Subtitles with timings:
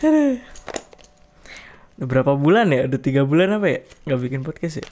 [0.00, 0.40] Udah
[2.08, 2.88] berapa bulan ya?
[2.88, 3.80] Udah tiga bulan apa ya?
[4.08, 4.88] Gak bikin podcast ya?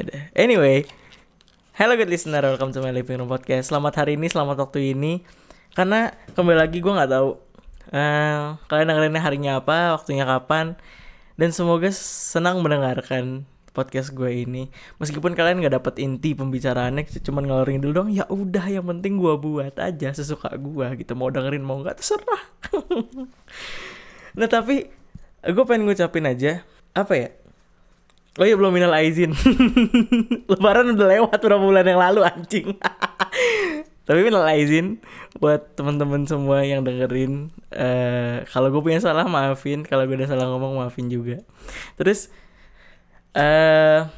[0.00, 0.32] Yaudah.
[0.32, 0.88] Anyway.
[1.76, 3.68] Hello good listener, welcome to my living room podcast.
[3.68, 5.20] Selamat hari ini, selamat waktu ini.
[5.76, 7.36] Karena kembali lagi gue nggak tahu
[7.92, 10.80] uh, kalian dengerinnya harinya apa, waktunya kapan.
[11.36, 14.70] Dan semoga senang mendengarkan podcast gue ini.
[14.98, 18.10] Meskipun kalian nggak dapet inti pembicaraannya, cuman ngalorin dulu dong.
[18.10, 21.12] Ya udah, yang penting gue buat aja sesuka gue gitu.
[21.14, 22.42] Mau dengerin mau nggak terserah.
[24.38, 24.86] nah tapi
[25.42, 26.62] gue pengen ngucapin aja
[26.94, 27.30] apa ya
[28.38, 29.34] Oh iya belum minal aizin
[30.50, 32.78] Lebaran udah lewat beberapa bulan yang lalu anjing
[34.06, 35.02] Tapi minal aizin
[35.42, 40.46] Buat teman-teman semua yang dengerin uh, Kalau gue punya salah maafin Kalau gue udah salah
[40.46, 41.42] ngomong maafin juga
[41.98, 42.30] Terus
[43.36, 44.08] uh,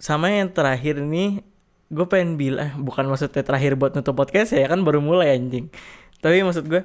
[0.00, 1.44] Sama yang terakhir ini
[1.90, 5.68] Gue pengen bilang eh, Bukan maksudnya terakhir buat nutup podcast ya Kan baru mulai anjing.
[6.20, 6.82] Tapi maksud gue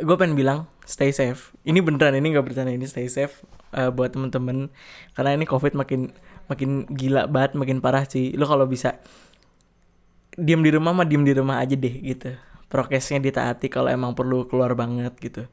[0.00, 1.54] Gue pengen bilang Stay safe.
[1.62, 4.70] Ini beneran ini gak bercanda Ini stay safe uh, buat temen-temen.
[5.14, 6.10] Karena ini covid makin
[6.50, 8.34] makin gila banget makin parah sih.
[8.34, 8.98] Lo kalau bisa
[10.34, 12.34] diem di rumah mah diem di rumah aja deh gitu.
[12.66, 15.46] Prokesnya ditaati kalau emang perlu keluar banget gitu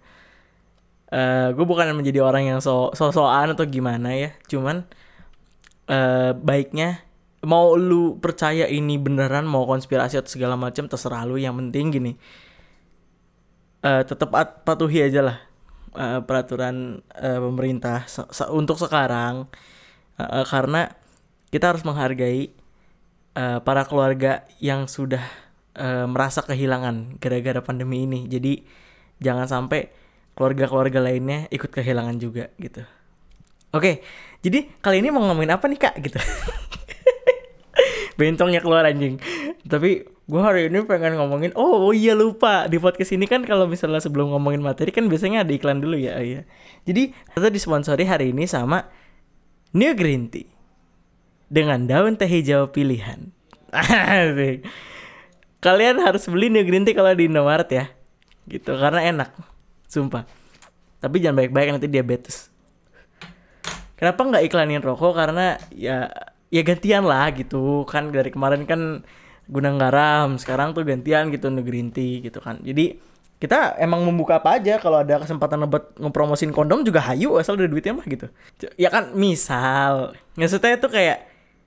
[1.12, 4.30] uh, eh, gue bukan menjadi orang yang so so soan atau gimana ya.
[4.48, 4.88] Cuman
[5.88, 7.04] uh, baiknya
[7.46, 11.40] mau lu percaya ini beneran mau konspirasi atau segala macam terserah lu.
[11.40, 12.12] Yang penting gini
[13.84, 14.30] uh, tetap
[14.64, 15.38] patuhi aja lah
[15.96, 19.48] uh, peraturan uh, pemerintah se se untuk sekarang.
[20.18, 20.98] Uh, karena
[21.54, 22.52] kita harus menghargai
[23.38, 25.22] uh, para keluarga yang sudah
[25.78, 28.26] uh, merasa kehilangan gara-gara pandemi ini.
[28.26, 28.66] Jadi
[29.22, 30.07] jangan sampai
[30.38, 32.86] keluarga-keluarga lainnya ikut kehilangan juga gitu.
[33.74, 34.06] Oke,
[34.46, 35.96] jadi kali ini mau ngomongin apa nih kak?
[35.98, 36.22] Gitu?
[38.22, 39.18] Bencongnya keluar anjing.
[39.66, 42.70] Tapi gue hari ini pengen ngomongin oh, oh iya lupa.
[42.70, 46.22] Di podcast ini kan kalau misalnya sebelum ngomongin materi kan biasanya ada iklan dulu ya
[46.22, 46.46] iya.
[46.86, 48.86] Jadi kita disponsori hari ini sama
[49.74, 50.48] New Green Tea
[51.50, 53.34] dengan daun teh hijau pilihan.
[55.66, 57.86] Kalian harus beli New Green Tea kalau di Indomaret ya.
[58.48, 59.57] Gitu karena enak
[59.88, 60.28] sumpah.
[61.02, 62.52] Tapi jangan baik-baik nanti diabetes.
[63.98, 65.18] Kenapa nggak iklanin rokok?
[65.18, 66.12] Karena ya
[66.54, 67.88] ya gantian lah gitu.
[67.90, 69.02] Kan dari kemarin kan
[69.48, 72.60] Gunung Garam sekarang tuh gantian gitu negeri inti gitu kan.
[72.62, 73.00] Jadi
[73.38, 74.78] kita emang membuka apa aja.
[74.78, 78.28] Kalau ada kesempatan buat ngepromosin kondom juga hayu asal ada duitnya mah gitu.
[78.76, 80.14] Ya kan misal.
[80.36, 81.18] Maksudnya itu kayak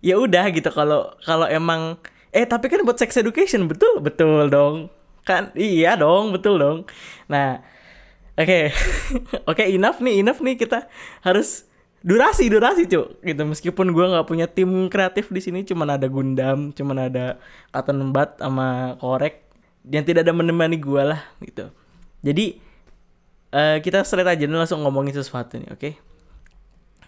[0.00, 2.00] ya udah gitu kalau kalau emang
[2.32, 4.92] eh tapi kan buat sex education betul betul dong.
[5.24, 6.78] Kan iya dong betul dong.
[7.26, 7.64] Nah
[8.40, 8.48] oke.
[8.48, 8.64] Okay.
[9.50, 10.88] oke okay, enough nih enough nih kita
[11.20, 11.68] harus
[12.00, 13.20] durasi durasi cuk.
[13.20, 17.36] Gitu meskipun gue nggak punya tim kreatif di sini cuman ada Gundam cuman ada
[17.68, 19.44] kata nembat sama korek
[19.84, 21.68] yang tidak ada menemani gue lah gitu.
[22.24, 22.60] Jadi
[23.52, 25.80] uh, kita straight aja nih langsung ngomongin sesuatu nih oke?
[25.80, 25.94] Okay?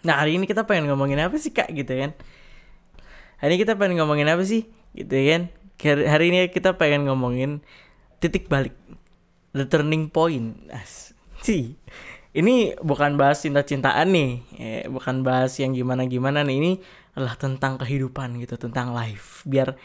[0.03, 1.71] nah hari ini kita pengen ngomongin apa sih kak?
[1.71, 2.10] Gitu kan?
[3.38, 4.66] Hari ini kita pengen ngomongin apa sih?
[4.94, 5.50] Gitu kan?
[5.82, 7.62] Hari ini kita pengen ngomongin
[8.19, 8.75] titik balik.
[9.54, 10.59] The turning point.
[10.75, 11.12] As
[11.42, 11.76] sih
[12.32, 16.56] ini bukan bahas cinta-cintaan nih, eh, bukan bahas yang gimana-gimana nih.
[16.56, 16.72] Ini
[17.12, 19.44] adalah tentang kehidupan gitu, tentang life.
[19.44, 19.76] Biar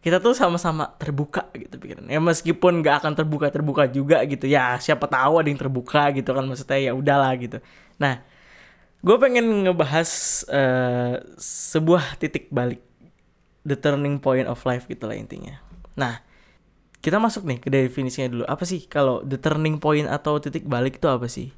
[0.00, 2.08] kita tuh sama-sama terbuka gitu pikiran.
[2.08, 4.48] Ya meskipun gak akan terbuka-terbuka juga gitu.
[4.48, 7.60] Ya siapa tahu ada yang terbuka gitu kan maksudnya ya udahlah gitu.
[8.00, 8.24] Nah,
[9.04, 10.08] gue pengen ngebahas
[10.48, 12.80] uh, sebuah titik balik,
[13.68, 15.60] the turning point of life gitu lah intinya.
[16.00, 16.24] Nah,
[17.04, 18.44] kita masuk nih ke definisinya dulu.
[18.48, 21.52] Apa sih kalau the turning point atau titik balik itu apa sih?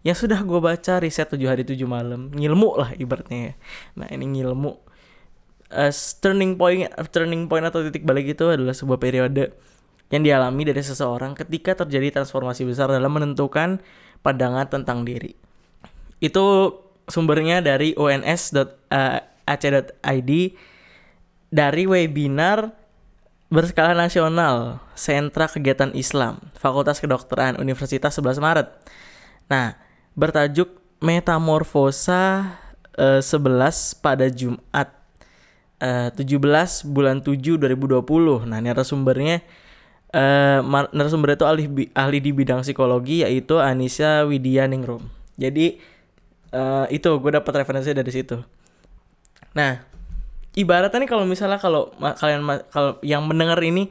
[0.00, 3.54] yang sudah gue baca riset tujuh hari tujuh malam ngilmu lah ibaratnya ya.
[4.00, 4.72] nah ini ngilmu
[5.76, 5.92] uh,
[6.24, 9.52] turning point turning point atau titik balik itu adalah sebuah periode
[10.10, 13.84] yang dialami dari seseorang ketika terjadi transformasi besar dalam menentukan
[14.24, 15.36] pandangan tentang diri
[16.24, 16.44] itu
[17.04, 18.70] sumbernya dari ons.ac.id
[21.50, 22.72] dari webinar
[23.50, 28.68] berskala nasional Sentra Kegiatan Islam Fakultas Kedokteran Universitas 11 Maret.
[29.50, 29.74] Nah,
[30.14, 32.54] bertajuk Metamorfosa
[32.94, 34.88] eh, 11 pada Jumat
[35.82, 38.46] eh, 17 bulan 7 2020.
[38.46, 39.42] Nah, narasumbernya
[40.14, 40.60] uh,
[40.90, 41.64] narasumber itu ahli
[41.94, 45.02] ahli di bidang psikologi yaitu Anissa Widya Ningrum.
[45.38, 45.78] Jadi
[46.54, 48.38] uh, itu gue dapat referensi dari situ.
[49.54, 49.82] Nah,
[50.58, 53.90] ibaratnya nih kalau misalnya kalau kalian kalau yang mendengar ini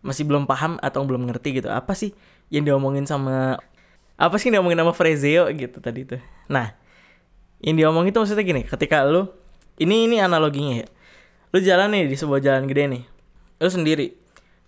[0.00, 2.14] masih belum paham atau belum ngerti gitu, apa sih
[2.48, 3.58] yang diomongin sama
[4.18, 6.22] apa sih yang diomongin sama Frezeo gitu tadi tuh.
[6.48, 6.72] Nah
[7.60, 9.28] yang diomongin itu maksudnya gini ketika lu
[9.78, 10.88] ini ini analoginya ya.
[11.48, 13.02] Lu jalan nih di sebuah jalan gede nih
[13.58, 14.14] lu sendiri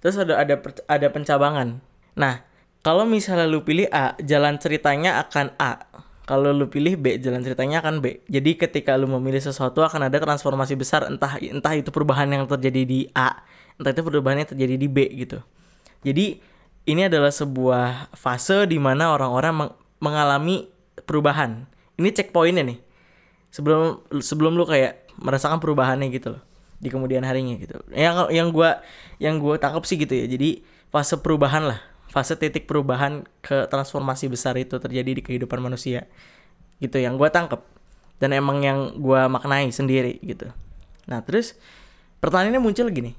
[0.03, 0.59] terus ada ada
[0.89, 1.79] ada pencabangan.
[2.19, 2.43] Nah
[2.81, 5.85] kalau misalnya lu pilih A, jalan ceritanya akan A.
[6.31, 8.23] Kalau lu pilih B, jalan ceritanya akan B.
[8.31, 12.87] Jadi ketika lu memilih sesuatu akan ada transformasi besar entah entah itu perubahan yang terjadi
[12.87, 13.43] di A,
[13.83, 15.43] entah itu perubahan yang terjadi di B gitu.
[16.07, 16.39] Jadi
[16.87, 20.71] ini adalah sebuah fase di mana orang-orang meng mengalami
[21.03, 21.67] perubahan.
[21.99, 22.79] Ini checkpointnya nih.
[23.51, 26.43] Sebelum sebelum lu kayak merasakan perubahannya gitu loh
[26.79, 27.83] di kemudian harinya gitu.
[27.91, 28.87] Yang yang gua
[29.19, 30.31] yang gua tangkap sih gitu ya.
[30.31, 30.63] Jadi
[30.95, 36.11] fase perubahan lah fase titik perubahan ke transformasi besar itu terjadi di kehidupan manusia.
[36.83, 37.63] Gitu yang gue tangkep.
[38.21, 40.51] Dan emang yang gue maknai sendiri gitu.
[41.09, 41.57] Nah terus
[42.21, 43.15] pertanyaannya muncul gini.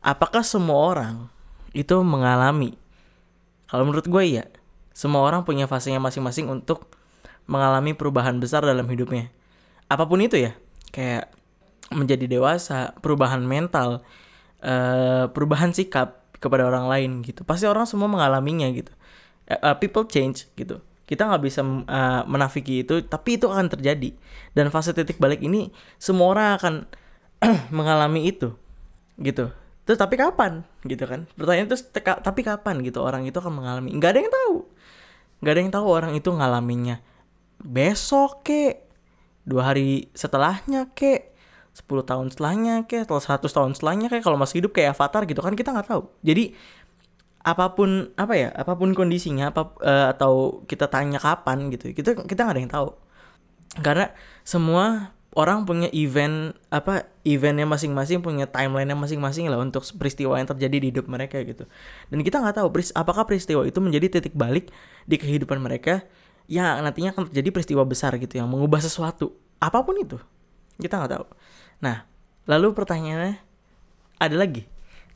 [0.00, 1.14] Apakah semua orang
[1.74, 2.78] itu mengalami?
[3.66, 4.46] Kalau menurut gue iya.
[4.96, 6.88] Semua orang punya fasenya masing-masing untuk
[7.44, 9.28] mengalami perubahan besar dalam hidupnya.
[9.90, 10.56] Apa pun itu ya.
[10.94, 11.34] Kayak
[11.92, 14.02] menjadi dewasa perubahan mental
[14.62, 17.42] uh, perubahan sikap kepada orang lain gitu.
[17.42, 18.94] Pasti orang semua mengalaminya gitu.
[19.50, 20.78] Uh, people change gitu.
[21.06, 24.14] Kita nggak bisa uh, menafiki itu tapi itu akan terjadi.
[24.54, 26.74] Dan fase titik balik ini semua orang akan
[27.76, 28.54] mengalami itu
[29.18, 29.50] gitu.
[29.86, 30.62] Terus tapi kapan?
[30.86, 31.26] Gitu kan.
[31.34, 32.82] Pertanyaan terus tapi kapan?
[32.86, 33.90] Gitu orang itu akan mengalami.
[33.94, 34.56] Nggak ada yang tahu.
[35.42, 37.02] Nggak ada yang tahu orang itu ngalaminnya
[37.60, 38.84] besok ke
[39.46, 41.35] dua hari setelahnya ke
[41.76, 45.44] 10 tahun setelahnya kayak atau 100 tahun setelahnya kayak kalau masih hidup kayak avatar gitu
[45.44, 46.08] kan kita nggak tahu.
[46.24, 46.56] Jadi
[47.44, 52.18] apa pun apa ya apa pun kondisinya apa uh, atau kita tanya kapan gitu kita
[52.24, 52.88] kita nggak ada yang tahu.
[53.84, 54.06] Karena
[54.40, 60.76] semua orang punya event apa eventnya masing-masing punya timelinenya masing-masing lah untuk peristiwa yang terjadi
[60.80, 61.68] di hidup mereka gitu.
[62.08, 64.72] Dan kita nggak tahu apakah peristiwa itu menjadi titik balik
[65.04, 66.08] di kehidupan mereka
[66.48, 69.36] yang nantinya akan terjadi peristiwa besar gitu yang mengubah sesuatu.
[69.60, 70.16] Apa pun itu
[70.80, 71.26] kita nggak tahu
[71.80, 72.08] Nah,
[72.48, 73.36] lalu pertanyaannya
[74.16, 74.64] ada lagi.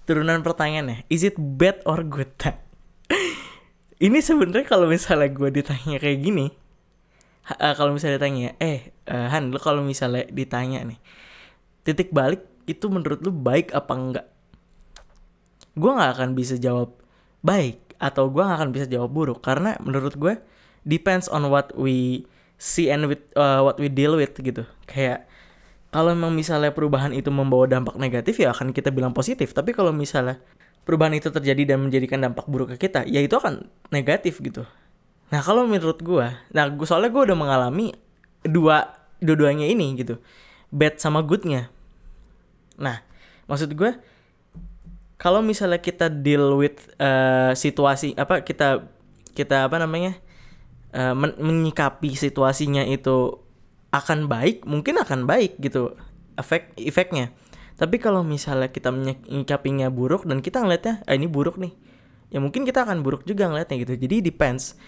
[0.05, 2.33] Turunan pertanyaannya, is it bad or good?
[4.05, 6.51] Ini sebenarnya kalau misalnya gue ditanya kayak gini,
[7.47, 10.99] uh, kalau misalnya ditanya, eh uh, Han, lu kalau misalnya ditanya nih,
[11.87, 14.27] titik balik itu menurut lu baik apa enggak?
[15.79, 16.97] Gue nggak akan bisa jawab
[17.41, 20.35] baik atau gue nggak akan bisa jawab buruk karena menurut gue
[20.89, 22.25] depends on what we
[22.57, 24.67] see and with uh, what we deal with gitu.
[24.91, 25.30] Kayak
[25.91, 29.51] kalau memang misalnya perubahan itu membawa dampak negatif ya akan kita bilang positif.
[29.51, 30.39] Tapi kalau misalnya
[30.87, 34.63] perubahan itu terjadi dan menjadikan dampak buruk ke kita ya itu akan negatif gitu.
[35.31, 37.91] Nah kalau menurut gue nah gue soalnya gue udah mengalami
[38.47, 40.23] dua dua-duanya ini gitu.
[40.71, 41.69] Bad sama goodnya.
[42.79, 43.03] Nah
[43.51, 43.99] maksud gue
[45.19, 48.87] kalau misalnya kita deal with uh, situasi apa kita
[49.35, 50.17] kita apa namanya
[50.95, 53.37] uh, men menyikapi situasinya itu
[53.91, 55.99] akan baik mungkin akan baik gitu
[56.39, 57.35] efek efeknya.
[57.75, 61.73] Tapi kalau misalnya kita menyikapinya buruk dan kita ngeliatnya ah ini buruk nih
[62.31, 63.95] ya mungkin kita akan buruk juga ngeliatnya gitu.
[63.99, 64.79] Jadi depends.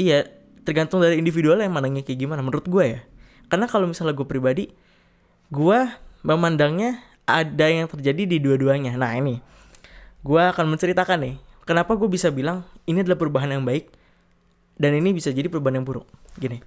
[0.00, 0.24] Iya
[0.64, 3.00] tergantung dari individual yang manangnya kayak gimana menurut gue ya.
[3.46, 4.64] Karena kalau misalnya gue pribadi
[5.52, 5.78] gue
[6.26, 8.96] memandangnya ada yang terjadi di dua-duanya.
[8.96, 9.38] Nah ini.
[10.26, 11.36] Gue akan menceritakan nih
[11.68, 13.92] kenapa gue bisa bilang ini adalah perubahan yang baik
[14.74, 16.08] dan ini bisa jadi perubahan yang buruk.
[16.40, 16.58] Gini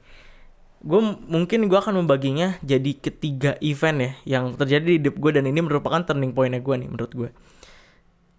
[0.80, 5.44] gue mungkin gue akan membaginya jadi ketiga event ya yang terjadi di hidup gue dan
[5.44, 7.30] ini merupakan turning pointnya gue nih menurut gue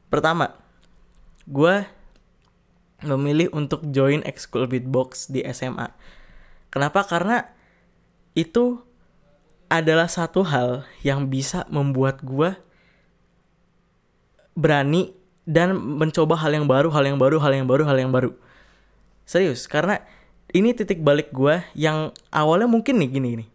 [0.08, 0.56] pertama
[1.44, 1.84] gue
[3.04, 5.88] memilih untuk join ekskul beatbox di SMA
[6.72, 7.04] kenapa?
[7.04, 7.44] Karena
[8.32, 8.80] itu
[9.70, 12.54] adalah satu hal yang bisa membuat gue
[14.58, 15.14] berani
[15.46, 18.34] dan mencoba hal yang baru hal yang baru hal yang baru hal yang baru.
[19.26, 20.02] Serius karena
[20.50, 23.46] ini titik balik gue yang awalnya mungkin nih gini gini.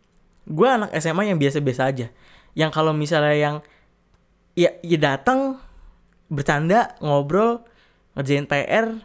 [0.48, 2.08] Gue anak SMA yang biasa-biasa aja.
[2.56, 3.56] Yang kalau misalnya yang
[4.56, 5.60] ya ya datang
[6.32, 7.68] bercanda ngobrol
[8.16, 8.96] ngerjain PR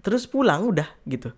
[0.00, 1.36] terus pulang udah gitu.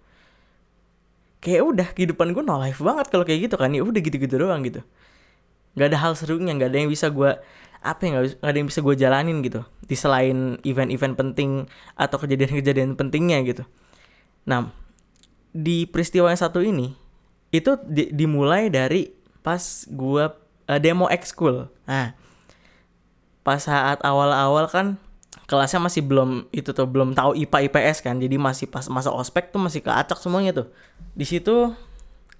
[1.42, 3.74] Kayak udah kehidupan gue no life banget kalau kayak gitu kan.
[3.74, 4.86] Ya udah gitu-gitu doang gitu.
[5.74, 7.34] Nggak ada hal serunya nggak ada yang bisa gue
[7.82, 9.66] apa yang nggak ada yang bisa gue jalanin gitu.
[9.82, 11.66] Di selain event-event penting
[11.98, 13.66] atau kejadian-kejadian pentingnya gitu.
[14.46, 14.81] Nah
[15.52, 16.96] di peristiwa yang satu ini
[17.52, 19.12] itu di, dimulai dari
[19.44, 20.32] pas gua
[20.66, 21.68] uh, demo ekskul.
[21.84, 22.16] Nah,
[23.44, 24.86] pas saat awal-awal kan
[25.44, 28.16] kelasnya masih belum itu tuh belum tahu IPA IPS kan.
[28.16, 30.68] Jadi masih pas masa ospek tuh masih keacak semuanya tuh.
[31.12, 31.76] Di situ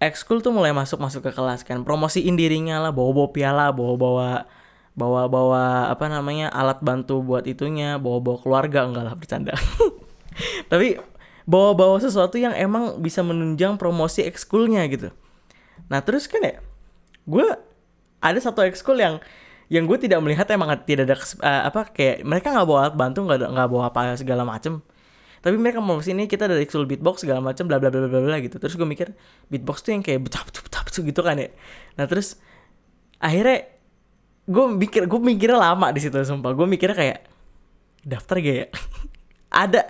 [0.01, 1.85] ekskul tuh mulai masuk-masuk ke kelas kan.
[1.85, 4.49] Promosiin dirinya lah, bawa-bawa piala, bawa-bawa
[4.93, 9.55] bawa-bawa apa namanya alat bantu buat itunya, bawa-bawa keluarga enggak lah bercanda.
[10.73, 10.97] Tapi
[11.53, 15.13] bawa-bawa sesuatu yang emang bisa menunjang promosi ekskulnya gitu.
[15.93, 16.65] Nah terus kan ya,
[17.29, 17.47] gue
[18.25, 19.21] ada satu ekskul yang
[19.69, 23.29] yang gue tidak melihat emang tidak ada eh, apa kayak mereka nggak bawa alat bantu
[23.29, 24.81] nggak nggak bawa apa segala macem.
[25.43, 28.21] Tapi mereka mau ke sini kita dari Exul beatbox segala macem bla bla bla bla
[28.23, 28.57] bla gitu.
[28.57, 29.13] Terus gue mikir
[29.53, 31.51] beatbox tuh yang kayak betap betap betap gitu kan ya.
[31.99, 32.41] Nah terus
[33.21, 33.69] akhirnya
[34.49, 36.55] gue mikir gue mikirnya lama di situ sumpah.
[36.57, 37.19] Gue mikirnya kayak
[38.07, 38.67] daftar gak ya?
[39.67, 39.83] Ada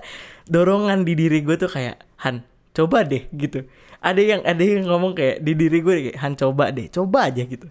[0.51, 3.67] dorongan di diri gue tuh kayak Han coba deh gitu.
[4.03, 7.45] Ada yang ada yang ngomong kayak di diri gue kayak Han coba deh coba aja
[7.45, 7.69] gitu.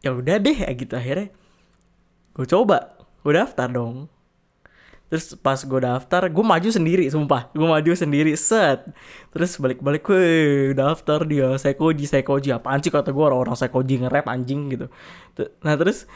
[0.00, 1.32] Ya udah deh gitu akhirnya.
[2.36, 4.08] Gue coba gue daftar dong.
[5.10, 7.50] Terus pas gue daftar gue maju sendiri sumpah.
[7.50, 8.86] Gue maju sendiri set.
[9.34, 10.24] Terus balik-balik gue
[10.72, 12.54] daftar dia sekoji sekoji.
[12.54, 14.86] Apaan sih kata gue orang-orang sekoji nge-rap anjing gitu.
[15.66, 16.06] Nah terus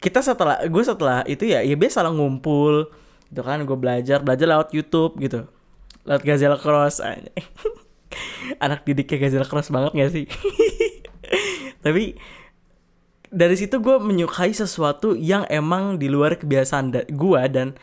[0.00, 2.88] kita setelah gue setelah itu ya ya biasa lah ngumpul
[3.30, 5.46] gitu kan gue belajar belajar lewat YouTube gitu.
[6.06, 7.02] Lewat Gazelle Cross
[8.64, 10.26] anak didiknya Gazelle Cross banget gak sih?
[11.84, 12.14] Tapi
[13.30, 17.74] dari situ gue menyukai sesuatu yang emang di luar kebiasaan da- gue dan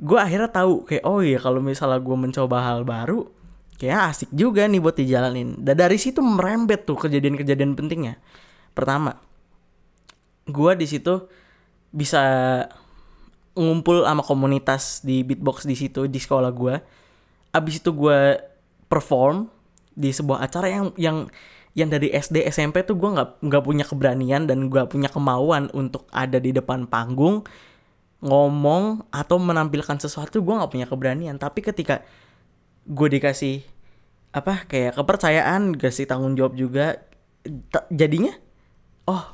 [0.00, 3.28] gue akhirnya tahu kayak oh iya kalau misalnya gue mencoba hal baru
[3.78, 5.60] kayak asik juga nih buat dijalanin.
[5.60, 8.16] Dan dari situ merembet tuh kejadian-kejadian pentingnya.
[8.72, 9.20] Pertama
[10.44, 11.24] gue di situ
[11.94, 12.22] bisa
[13.54, 16.74] ngumpul sama komunitas di beatbox di situ di sekolah gue
[17.54, 18.38] abis itu gue
[18.90, 19.46] perform
[19.94, 21.30] di sebuah acara yang yang
[21.74, 26.06] yang dari SD SMP tuh gue nggak nggak punya keberanian dan gue punya kemauan untuk
[26.14, 27.42] ada di depan panggung
[28.24, 31.36] ngomong atau menampilkan sesuatu gue nggak punya keberanian.
[31.36, 32.06] Tapi ketika
[32.86, 33.66] gue dikasih
[34.34, 36.98] apa kayak kepercayaan dikasih tanggung jawab juga
[37.86, 38.34] jadinya
[39.06, 39.33] oh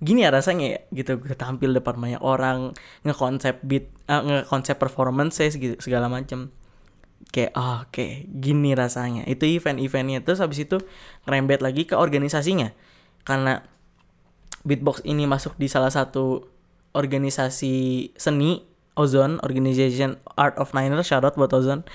[0.00, 2.72] gini ya rasanya ya gitu gue tampil depan banyak orang
[3.04, 6.48] ngekonsep beat eh, ngekonsep performance gitu segala macam
[7.28, 9.28] kayak oh, oke gini rasanya.
[9.28, 10.24] Itu event-eventnya.
[10.24, 10.80] Terus habis itu
[11.28, 12.74] ngerembet lagi ke organisasinya.
[13.22, 13.62] Karena
[14.66, 16.48] beatbox ini masuk di salah satu
[16.96, 18.66] organisasi seni
[18.98, 21.04] Ozone Organization Art of Niner.
[21.06, 21.86] Shout out buat Ozone.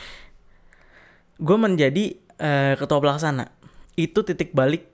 [1.41, 3.51] Gue menjadi eh, ketua pelaksana.
[3.99, 4.87] Itu titik balik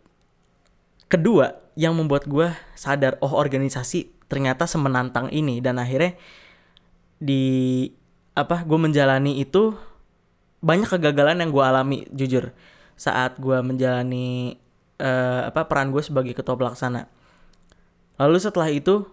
[1.11, 5.59] kedua yang membuat gue sadar oh organisasi ternyata semenantang ini.
[5.63, 6.15] Dan akhirnya
[7.21, 7.87] di
[8.33, 9.75] apa gue menjalani itu
[10.61, 12.53] banyak kegagalan yang gue alami jujur.
[12.95, 14.55] Saat gue menjalani
[15.01, 17.09] eh, apa peran gue sebagai ketua pelaksana.
[18.21, 19.09] Lalu setelah itu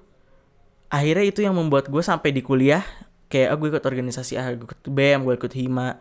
[0.93, 2.85] akhirnya itu yang membuat gue sampai di kuliah
[3.29, 6.01] kayak oh, gue ikut organisasi ah gue ikut BM gue ikut hima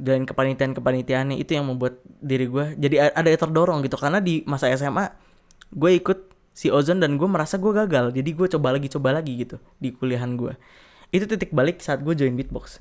[0.00, 3.96] dan kepanitiaan kepanitiaannya itu yang membuat diri gue jadi ada yang terdorong gitu.
[3.96, 5.31] Karena di masa SMA
[5.72, 8.12] gue ikut si Ozon dan gue merasa gue gagal.
[8.12, 10.54] Jadi gue coba lagi coba lagi gitu di kuliahan gue
[11.12, 12.80] itu titik balik saat gue join beatbox.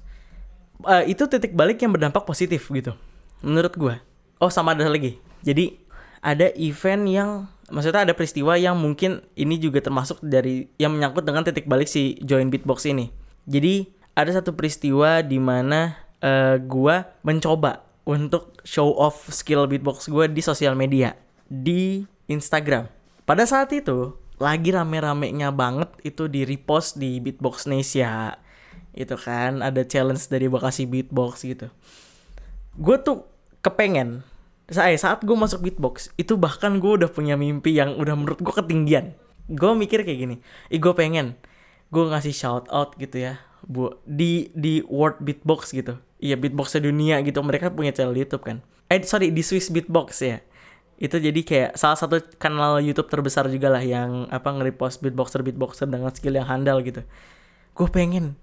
[0.87, 2.95] Eh, itu titik balik yang berdampak positif gitu
[3.45, 3.95] menurut gue
[4.41, 5.19] oh sama ada lagi.
[5.43, 5.77] Jadi
[6.23, 7.29] ada event yang
[7.69, 12.17] maksudnya ada peristiwa yang mungkin ini juga termasuk dari yang menyangkut dengan titik balik si
[12.23, 13.11] join beatbox ini.
[13.45, 20.25] Jadi ada satu peristiwa di mana eh, gue mencoba untuk show off skill beatbox gue
[20.31, 21.13] di sosial media.
[21.51, 22.87] Di Instagram.
[23.27, 28.39] Pada saat itu lagi rame-ramenya banget itu di repost di Beatbox Nesia.
[28.95, 31.69] Itu kan ada challenge dari Bekasi Beatbox gitu.
[32.79, 33.27] Gue tuh
[33.61, 34.25] kepengen
[34.71, 38.55] saya saat gue masuk beatbox itu bahkan gue udah punya mimpi yang udah menurut gue
[38.55, 39.11] ketinggian.
[39.51, 40.35] Gue mikir kayak gini
[40.71, 41.35] ih gue pengen
[41.91, 45.99] gue ngasih shout out gitu ya bu di di world beatbox gitu.
[46.23, 48.63] Iya beatbox dunia gitu mereka punya channel YouTube kan.
[48.87, 50.39] Eh sorry di Swiss beatbox ya
[51.01, 55.89] itu jadi kayak salah satu kanal YouTube terbesar juga lah yang apa nge-repost beatboxer beatboxer
[55.89, 57.01] dengan skill yang handal gitu.
[57.73, 58.37] Gue pengen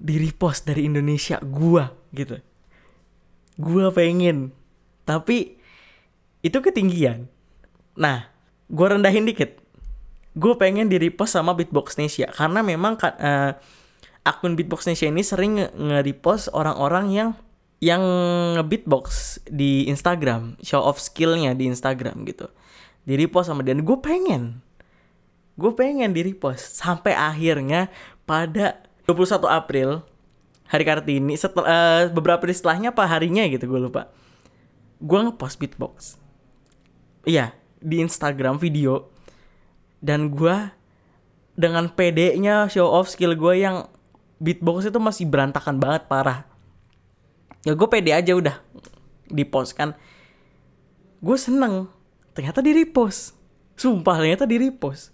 [0.00, 2.40] di repost dari Indonesia gua gitu.
[3.60, 4.56] Gua pengen.
[5.04, 5.60] Tapi
[6.40, 7.28] itu ketinggian.
[8.00, 8.32] Nah
[8.72, 9.60] gua rendahin dikit.
[10.32, 13.52] Gue pengen di repost sama Beatbox Nesia karena memang eh,
[14.24, 17.28] akun Beatbox Nesia ini sering nge- nge-repost orang-orang yang
[17.80, 18.04] yang
[18.60, 22.52] nge-beatbox di Instagram show off skillnya di Instagram gitu.
[23.08, 23.72] Di repost sama dia.
[23.72, 24.60] Gue pengen.
[25.56, 26.76] Gue pengen di repost.
[26.76, 27.88] Sampai akhirnya
[28.28, 30.04] pada 21 April
[30.68, 34.12] hari Kartini setelah eh, beberapa hari setelahnya apa harinya gitu gue lupa.
[35.00, 36.20] Gue ngepost beatbox.
[37.24, 39.08] Iya di Instagram video.
[40.04, 40.68] Dan gue
[41.56, 43.88] dengan PD-nya show off skill gue yang
[44.36, 46.49] beatbox itu masih berantakan banget parah
[47.64, 48.56] ya gue pede aja udah
[49.30, 49.94] di post kan.
[51.20, 51.88] Gue seneng
[52.32, 53.36] ternyata di repost.
[53.76, 55.12] Sumpah ternyata di repost.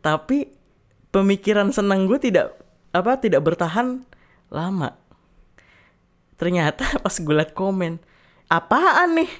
[0.00, 0.48] Tapi
[1.10, 2.56] pemikiran senang gue tidak
[2.92, 4.04] apa tidak bertahan
[4.52, 4.96] lama.
[6.36, 8.00] Ternyata pas gue liat komen
[8.52, 9.30] apaan nih?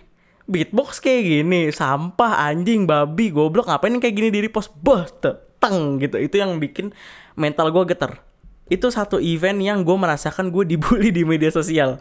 [0.46, 4.70] Beatbox kayak gini sampah anjing babi goblok ngapain kayak gini di repost?
[4.78, 5.42] Bah tuh.
[5.56, 6.20] teng gitu.
[6.20, 6.92] Itu yang bikin
[7.34, 8.22] mental gue getar.
[8.70, 11.98] Itu satu event yang gue merasakan gue dibully di media sosial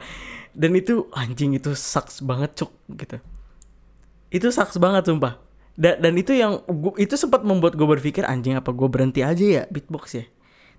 [0.56, 3.20] dan itu anjing itu sucks banget cuk gitu.
[4.32, 5.38] Itu sucks banget sumpah.
[5.76, 9.44] Dan, dan itu yang gua, itu sempat membuat gue berpikir anjing apa gue berhenti aja
[9.44, 10.26] ya beatbox ya?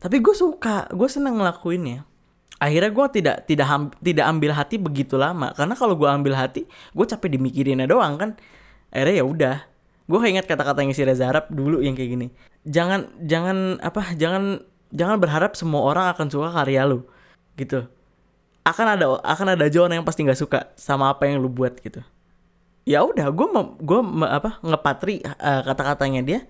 [0.01, 2.09] Tapi gue suka gue seneng ngelakuinnya.
[2.57, 5.53] Akhirnya gue tidak tidak ham, tidak ambil hati begitu lama.
[5.53, 8.31] Karena kalau gue ambil hati gue capek dimikirinnya doang kan?
[8.89, 9.57] Akhirnya ya udah.
[10.09, 12.27] Gue ingat kata-katanya si Reza Arab dulu yang kayak gini.
[12.65, 17.05] Jangan jangan apa jangan jangan berharap semua orang akan suka karya lu.
[17.61, 17.85] Gitu
[18.67, 22.03] akan ada akan ada orang yang pasti nggak suka sama apa yang lu buat gitu.
[22.83, 23.47] Ya udah gue
[23.79, 26.41] gue apa ngepatri uh, kata-katanya dia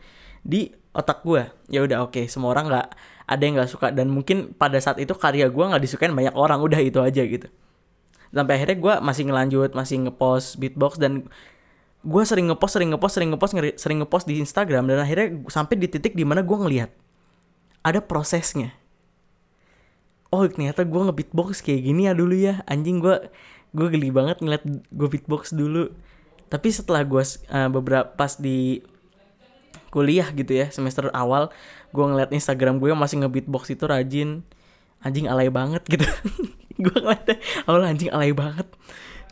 [0.40, 2.88] di otak gue ya udah oke okay, semua orang nggak
[3.28, 3.92] ada yang nggak suka.
[3.92, 6.64] Dan mungkin pada saat itu karya gue nggak disukain banyak orang.
[6.64, 7.52] Udah itu aja gitu.
[8.32, 11.28] Sampai akhirnya gue masih ngelanjut masih ngepost beatbox dan
[12.00, 14.88] gue sering ngepost sering ngepost sering ngepost sering ngepost di Instagram.
[14.88, 16.88] Dan akhirnya sampai di titik di mana gue ngelihat
[17.84, 18.72] ada prosesnya
[20.30, 22.62] oh ternyata gue nge-beatbox kayak gini ya dulu ya.
[22.66, 23.30] Anjing gue
[23.76, 25.92] gue geli banget ngeliat gue beatbox dulu.
[26.46, 28.82] Tapi setelah gue uh, beberapa pas di
[29.90, 31.48] kuliah gitu ya semester awal
[31.94, 34.42] gue ngeliat Instagram gue masih nge-beatbox itu rajin.
[35.02, 36.08] Anjing alay banget gitu.
[36.82, 38.68] Gue ngeliatnya awal anjing alay banget.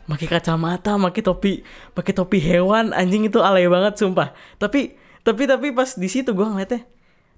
[0.05, 1.53] Pakai kacamata pakai topi
[1.93, 4.33] pakai topi hewan anjing itu alay banget sumpah.
[4.61, 6.85] Tapi tapi tapi pas di situ gue ngeliatnya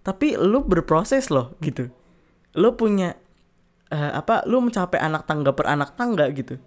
[0.08, 1.92] tapi lu berproses loh gitu.
[2.56, 3.20] Lu punya
[3.92, 6.60] uh, apa lu mencapai anak tangga per anak tangga gitu.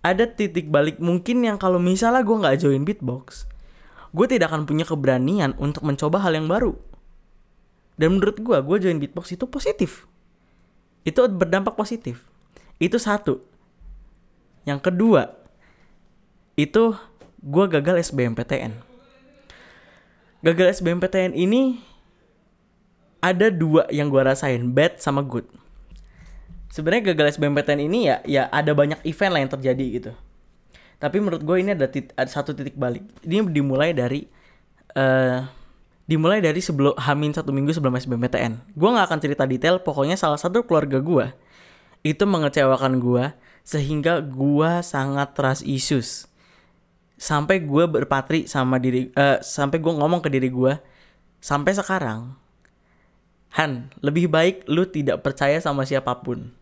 [0.00, 3.50] Ada titik balik mungkin yang kalau misalnya gue nggak join beatbox
[4.10, 6.74] gue tidak akan punya keberanian untuk mencoba hal yang baru.
[7.94, 10.10] Dan menurut gue gue join beatbox itu positif.
[11.06, 12.26] Itu berdampak positif.
[12.82, 13.38] Itu satu.
[14.66, 15.40] Yang kedua
[16.58, 16.92] itu
[17.40, 18.76] gue gagal SBMPTN
[20.44, 21.80] gagal SBMPTN ini
[23.24, 25.48] ada dua yang gue rasain bad sama good
[26.70, 30.12] sebenarnya gagal SBMPTN ini ya ya ada banyak event lah yang terjadi gitu.
[31.00, 33.02] Tapi menurut gue ini ada, tit ada satu titik balik.
[33.26, 34.24] Ini dimulai dari
[34.94, 35.42] uh,
[36.06, 40.42] dimulai dari sebelum Hamin satu minggu sebelum SBMPTN gue nggak akan cerita detail pokoknya salah
[40.42, 41.30] satu keluarga gue
[42.02, 43.30] itu mengecewakan gue
[43.62, 46.26] sehingga gue sangat trust issues.
[47.20, 50.72] Sampai gue berpatri sama diri uh, sampai gue ngomong ke diri gue
[51.40, 52.36] sampai sekarang
[53.58, 56.54] Han lebih baik lu tidak percaya sama siapa pun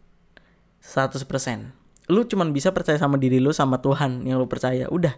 [0.83, 1.25] 100%.
[2.09, 4.89] Lu cuman bisa percaya sama diri lu sama Tuhan yang lu percaya.
[4.89, 5.13] Udah.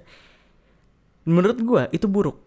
[1.29, 2.42] Menurut gue itu buruk.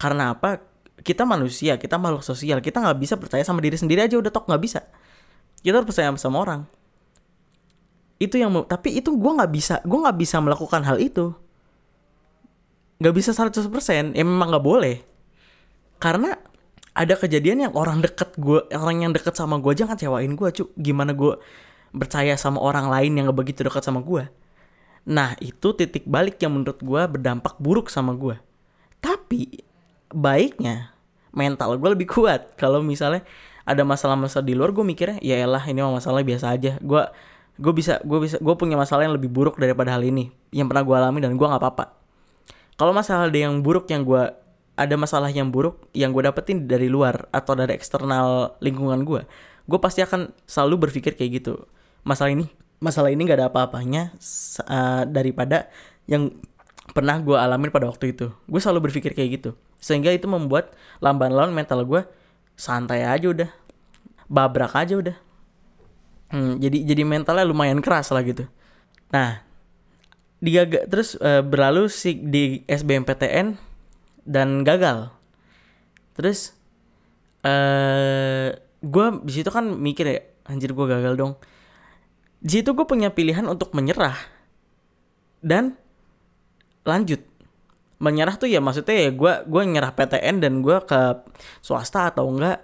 [0.00, 0.58] Karena apa?
[1.04, 2.58] Kita manusia, kita makhluk sosial.
[2.58, 4.82] Kita nggak bisa percaya sama diri sendiri aja udah tok nggak bisa.
[5.62, 6.66] Kita harus percaya sama orang.
[8.18, 11.34] Itu yang tapi itu gue nggak bisa, gue nggak bisa melakukan hal itu.
[13.02, 15.02] Nggak bisa 100%, ya memang nggak boleh.
[15.98, 16.36] Karena
[16.94, 20.70] ada kejadian yang orang deket gue, orang yang deket sama gue aja kecewain gue, cuk.
[20.78, 21.34] Gimana gue
[21.94, 24.26] percaya sama orang lain yang gak begitu dekat sama gue.
[25.06, 28.36] Nah itu titik balik yang menurut gue berdampak buruk sama gue.
[28.98, 29.62] Tapi
[30.10, 30.96] baiknya
[31.30, 32.58] mental gue lebih kuat.
[32.58, 33.22] Kalau misalnya
[33.64, 36.76] ada masalah-masalah di luar gue mikirnya ya elah ini mah masalah biasa aja.
[36.82, 37.04] Gue
[37.54, 40.82] gue bisa gue bisa gue punya masalah yang lebih buruk daripada hal ini yang pernah
[40.82, 41.94] gue alami dan gue nggak apa-apa.
[42.74, 44.34] Kalau masalah ada yang buruk yang gue
[44.74, 49.22] ada masalah yang buruk yang gue dapetin dari luar atau dari eksternal lingkungan gue,
[49.70, 51.62] gue pasti akan selalu berpikir kayak gitu
[52.04, 52.46] masalah ini.
[52.78, 54.12] Masalah ini nggak ada apa-apanya
[54.68, 55.72] uh, daripada
[56.04, 56.36] yang
[56.92, 58.28] pernah gue alamin pada waktu itu.
[58.44, 59.50] Gue selalu berpikir kayak gitu.
[59.80, 62.04] Sehingga itu membuat lamban laun mental gue
[62.54, 63.50] santai aja udah.
[64.28, 65.16] Babrak aja udah.
[66.28, 68.44] Hmm, jadi jadi mentalnya lumayan keras lah gitu.
[69.10, 69.40] Nah
[70.44, 73.56] digaga terus uh, berlalu si di SBMPTN
[74.28, 75.08] dan gagal.
[76.14, 76.52] Terus
[77.44, 78.48] eh uh,
[78.84, 81.40] gue di situ kan mikir ya anjir gue gagal dong
[82.44, 84.20] di situ gue punya pilihan untuk menyerah
[85.40, 85.80] dan
[86.84, 87.24] lanjut.
[87.96, 91.24] Menyerah tuh ya maksudnya ya gue gue nyerah PTN dan gue ke
[91.64, 92.60] swasta atau enggak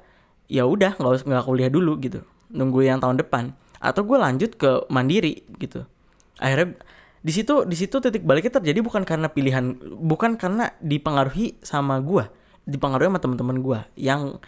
[0.53, 2.21] ya udah nggak usah nggak kuliah dulu gitu.
[2.53, 3.57] Nunggu yang tahun depan.
[3.81, 5.89] Atau gue lanjut ke mandiri gitu.
[6.37, 6.77] Akhirnya
[7.25, 12.25] di situ di situ titik baliknya terjadi bukan karena pilihan bukan karena dipengaruhi sama gue
[12.65, 14.41] dipengaruhi sama teman-teman gue yang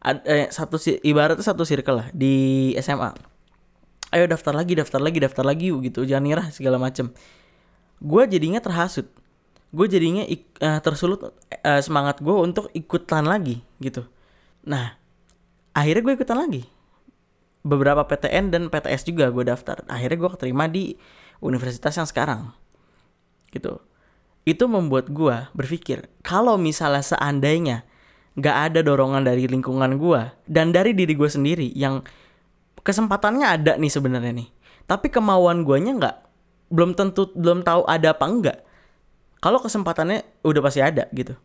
[0.00, 3.12] eh, satu ibaratnya satu circle lah di SMA
[4.14, 6.06] ayo daftar lagi daftar lagi daftar lagi yuk gitu.
[6.06, 7.10] Jangan nyerah segala macem.
[7.98, 9.10] Gue jadinya terhasut.
[9.74, 10.22] Gue jadinya
[10.62, 14.06] uh, tersulut uh, semangat gue untuk ikutan lagi gitu.
[14.62, 14.94] Nah
[15.74, 16.62] akhirnya gue ikutan lagi.
[17.66, 19.82] Beberapa PTN dan PTS juga gue daftar.
[19.90, 20.94] Akhirnya gue keterima di
[21.42, 22.54] universitas yang sekarang
[23.50, 23.82] gitu.
[24.46, 27.82] Itu membuat gue berpikir kalau misalnya seandainya
[28.34, 32.02] nggak ada dorongan dari lingkungan gue dan dari diri gue sendiri yang
[32.84, 34.48] kesempatannya ada nih sebenarnya nih.
[34.84, 36.16] Tapi kemauan guanya nggak
[36.68, 38.58] belum tentu belum tahu ada apa enggak
[39.44, 41.36] kalau kesempatannya udah pasti ada gitu.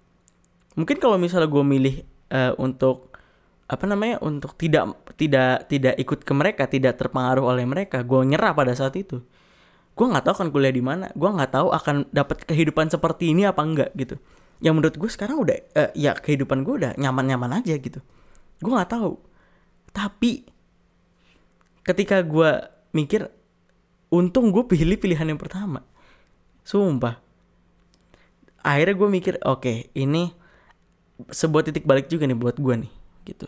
[0.79, 1.95] Mungkin kalau misalnya gue milih
[2.31, 3.11] uh, untuk
[3.67, 8.55] apa namanya untuk tidak tidak tidak ikut ke mereka tidak terpengaruh oleh mereka gue nyerah
[8.55, 9.19] pada saat itu.
[9.99, 13.43] Gue nggak tahu akan kuliah di mana gue nggak tahu akan dapat kehidupan seperti ini
[13.43, 14.15] apa enggak gitu.
[14.63, 17.99] Yang menurut gue sekarang udah uh, ya kehidupan gue udah nyaman-nyaman aja gitu.
[18.63, 19.19] Gue nggak tahu.
[19.91, 20.47] Tapi
[21.83, 22.51] ketika gue
[22.93, 23.29] mikir
[24.09, 25.85] untung gue pilih pilihan yang pertama.
[26.65, 27.21] Sumpah.
[28.59, 30.35] Akhirnya gue mikir oke okay, ini
[31.31, 32.91] sebuah titik balik juga nih buat gue nih
[33.27, 33.47] gitu.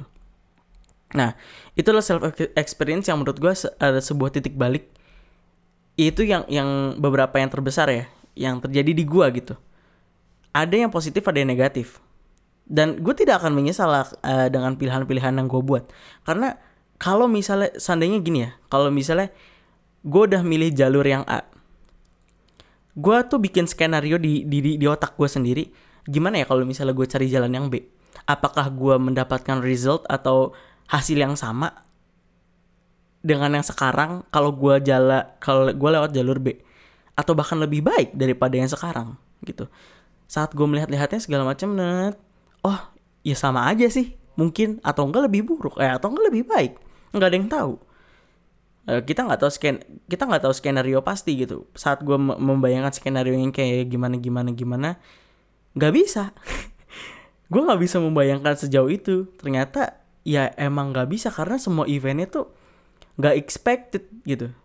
[1.15, 1.35] Nah
[1.75, 2.23] itulah self
[2.55, 4.87] experience yang menurut gue ada sebuah titik balik.
[5.99, 8.05] Itu yang yang beberapa yang terbesar ya
[8.37, 9.55] yang terjadi di gue gitu.
[10.55, 11.99] Ada yang positif ada yang negatif.
[12.71, 15.91] Dan gue tidak akan menyesal uh, dengan pilihan-pilihan yang gue buat.
[16.23, 16.55] Karena
[17.01, 19.33] kalau misalnya seandainya gini ya kalau misalnya
[20.05, 21.41] gue udah milih jalur yang A
[22.93, 25.65] gue tuh bikin skenario di di di, otak gue sendiri
[26.05, 27.81] gimana ya kalau misalnya gue cari jalan yang B?
[28.25, 30.53] Apakah gue mendapatkan result atau
[30.89, 31.71] hasil yang sama
[33.21, 36.57] dengan yang sekarang kalau gue jalan kalau gue lewat jalur B?
[37.13, 39.13] Atau bahkan lebih baik daripada yang sekarang
[39.45, 39.69] gitu.
[40.25, 42.17] Saat gue melihat-lihatnya segala macam net
[42.65, 42.79] oh
[43.21, 46.73] ya sama aja sih mungkin atau enggak lebih buruk eh atau enggak lebih baik
[47.11, 47.73] nggak ada yang tahu.
[48.89, 49.77] Uh, kita nggak tahu sken
[50.09, 51.69] kita nggak tahu skenario pasti gitu.
[51.77, 54.89] Saat gue membayangkan skenario yang kayak gimana gimana gimana
[55.77, 56.31] nggak bisa.
[57.51, 59.27] Gue nggak bisa membayangkan sejauh itu.
[59.35, 62.47] Ternyata ya emang nggak bisa karena semua eventnya tuh
[63.19, 64.55] nggak expected gitu.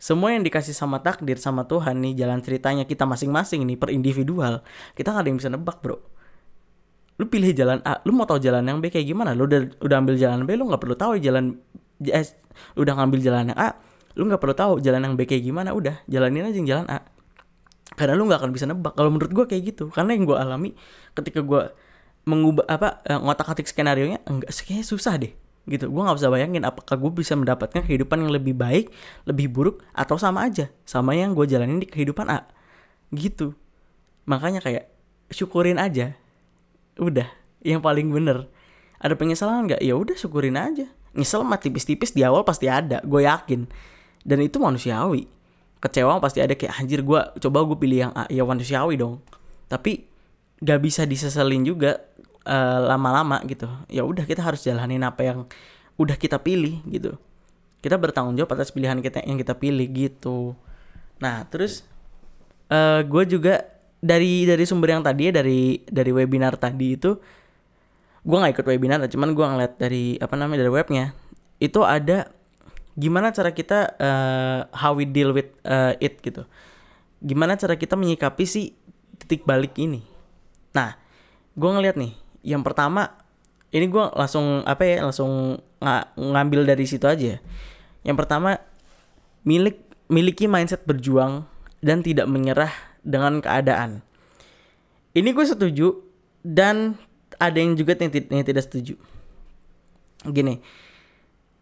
[0.00, 4.64] Semua yang dikasih sama takdir sama Tuhan nih jalan ceritanya kita masing-masing nih per individual
[4.96, 6.00] kita nggak ada yang bisa nebak bro
[7.20, 9.36] lu pilih jalan A lu mau tahu jalan yang B kayak gimana?
[9.36, 11.60] Lu udah udah ambil jalan B lu nggak perlu tahu jalan
[12.08, 12.24] eh,
[12.80, 13.76] udah ngambil jalan yang A
[14.16, 17.04] lu nggak perlu tahu jalan yang B kayak gimana udah jalanin aja yang jalan A.
[17.94, 18.96] Karena lu nggak akan bisa nebak.
[18.96, 19.84] Kalau menurut gue kayak gitu.
[19.92, 20.72] Karena yang gue alami
[21.12, 21.68] ketika gue
[22.24, 25.32] mengubah apa eh, ngotak atik skenario nya enggak kayaknya susah deh.
[25.68, 25.86] Gitu.
[25.92, 28.88] Gue nggak bisa bayangin apakah gue bisa mendapatkan kehidupan yang lebih baik
[29.28, 32.48] lebih buruk atau sama aja sama yang gue jalanin di kehidupan A.
[33.12, 33.52] Gitu.
[34.24, 34.90] Makanya kayak
[35.30, 36.18] syukurin aja
[37.00, 37.28] udah
[37.64, 38.48] yang paling bener.
[39.00, 39.80] Ada penyesalan nggak?
[39.80, 40.84] Ya udah syukurin aja.
[41.16, 43.64] Nyesel mah tipis-tipis di awal pasti ada gue yakin.
[44.20, 45.24] Dan itu manusiawi.
[45.80, 48.28] Kecewa pasti ada kayak anjir gue coba gue pilih yang A.
[48.28, 49.24] Ya manusiawi dong.
[49.72, 50.04] Tapi
[50.60, 52.04] gak bisa diseselin juga
[52.44, 53.66] eh, lama-lama gitu.
[53.88, 55.38] Ya udah kita harus jalanin apa yang
[55.96, 57.16] udah kita pilih gitu.
[57.80, 60.52] Kita bertanggung jawab atas pilihan kita yang kita pilih gitu.
[61.24, 61.88] Nah terus
[62.68, 67.16] uh, eh, gue juga dari dari sumber yang tadi ya dari dari webinar tadi itu
[68.20, 71.04] gue nggak ikut webinar cuman gue ngeliat dari apa namanya dari webnya
[71.60, 72.32] itu ada
[72.96, 76.44] gimana cara kita uh, how we deal with uh, it gitu.
[77.20, 78.76] Gimana cara kita menyikapi si
[79.20, 80.04] titik balik ini.
[80.72, 80.96] Nah
[81.56, 82.12] gue ngeliat nih
[82.44, 83.20] yang pertama
[83.70, 87.40] ini gue langsung apa ya langsung ng ngambil dari situ aja
[88.04, 88.60] yang pertama
[89.44, 89.80] milik
[90.12, 91.46] miliki mindset berjuang
[91.80, 94.04] dan tidak menyerah dengan keadaan.
[95.16, 95.98] Ini gue setuju
[96.46, 96.96] dan
[97.40, 98.94] ada yang juga yang, yang tidak setuju.
[100.28, 100.60] Gini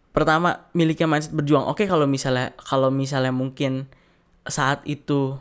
[0.09, 1.69] pertama miliki mindset berjuang.
[1.69, 3.87] Oke kalau misalnya kalau misalnya mungkin
[4.43, 5.37] saat itu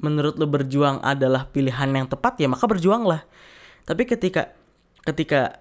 [0.00, 3.22] menurut lo berjuang adalah pilihan yang tepat ya maka berjuanglah.
[3.84, 4.50] Tapi ketika
[5.04, 5.60] ketika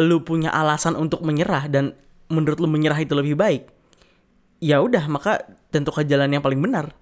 [0.00, 1.96] lu punya alasan untuk menyerah dan
[2.28, 3.70] menurut lu menyerah itu lebih baik
[4.60, 6.92] ya udah maka tentukan jalan yang paling benar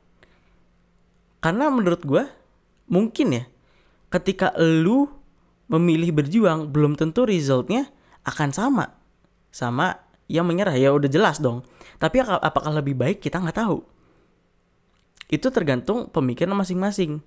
[1.45, 2.25] karena menurut gue
[2.89, 3.45] mungkin ya
[4.09, 5.13] ketika lu
[5.69, 7.93] memilih berjuang belum tentu resultnya
[8.25, 8.97] akan sama.
[9.53, 11.61] Sama yang menyerah ya udah jelas dong.
[12.01, 13.85] Tapi apakah lebih baik kita nggak tahu.
[15.29, 17.21] Itu tergantung pemikiran masing-masing.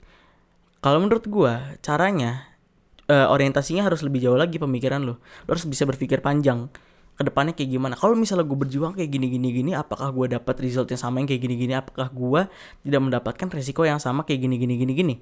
[0.82, 1.54] Kalau menurut gue
[1.86, 2.58] caranya
[3.06, 6.70] uh, orientasinya harus lebih jauh lagi pemikiran lo lo harus bisa berpikir panjang
[7.18, 7.94] ke depannya kayak gimana?
[7.98, 11.28] Kalau misalnya gue berjuang kayak gini gini gini apakah gue dapat result yang sama yang
[11.28, 11.74] kayak gini gini?
[11.74, 12.42] Apakah gue
[12.86, 15.16] tidak mendapatkan resiko yang sama kayak gini gini gini gini?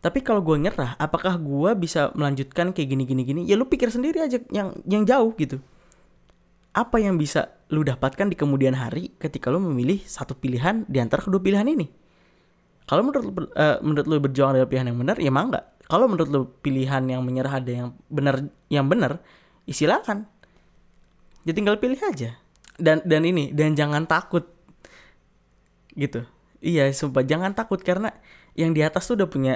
[0.00, 3.40] Tapi kalau gue nyerah apakah gue bisa melanjutkan kayak gini gini gini?
[3.44, 5.58] Ya lu pikir sendiri aja yang yang jauh gitu.
[6.70, 11.26] Apa yang bisa lu dapatkan di kemudian hari ketika lu memilih satu pilihan di antara
[11.26, 11.90] kedua pilihan ini?
[12.86, 16.30] Kalau menurut lu, uh, menurut lu berjuang adalah pilihan yang benar ya mangga kalau menurut
[16.30, 19.18] lo pilihan yang menyerah ada yang benar yang benar
[19.66, 20.30] ya silakan
[21.44, 22.36] ya tinggal pilih aja.
[22.80, 24.48] Dan dan ini dan jangan takut.
[25.92, 26.24] Gitu.
[26.60, 28.12] Iya sumpah jangan takut karena
[28.56, 29.54] yang di atas tuh udah punya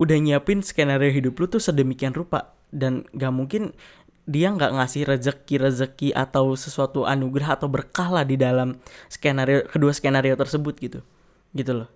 [0.00, 2.56] udah nyiapin skenario hidup lu tuh sedemikian rupa.
[2.72, 3.76] Dan gak mungkin
[4.24, 8.78] dia nggak ngasih rezeki rezeki atau sesuatu anugerah atau berkah lah di dalam
[9.10, 11.00] skenario kedua skenario tersebut gitu.
[11.52, 11.88] Gitu loh.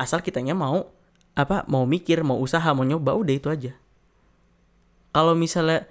[0.00, 0.90] Asal kitanya mau
[1.34, 3.72] apa mau mikir mau usaha mau nyoba udah itu aja.
[5.14, 5.86] Kalau misalnya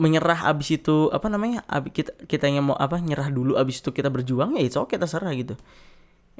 [0.00, 4.08] menyerah abis itu apa namanya abis kita kitanya mau apa nyerah dulu abis itu kita
[4.08, 5.54] berjuang ya itu oke kita serah gitu.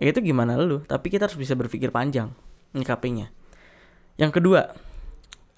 [0.01, 2.33] Ya itu gimana lu tapi kita harus bisa berpikir panjang
[2.73, 3.29] nyikapinya.
[4.16, 4.73] Yang kedua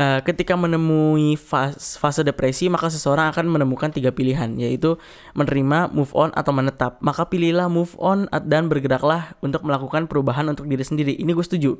[0.02, 4.98] uh, ketika menemui fase, fase depresi maka seseorang akan menemukan tiga pilihan yaitu
[5.38, 6.98] menerima move on atau menetap.
[6.98, 11.12] Maka pilihlah move on dan bergeraklah untuk melakukan perubahan untuk diri sendiri.
[11.14, 11.72] Ini gue setuju.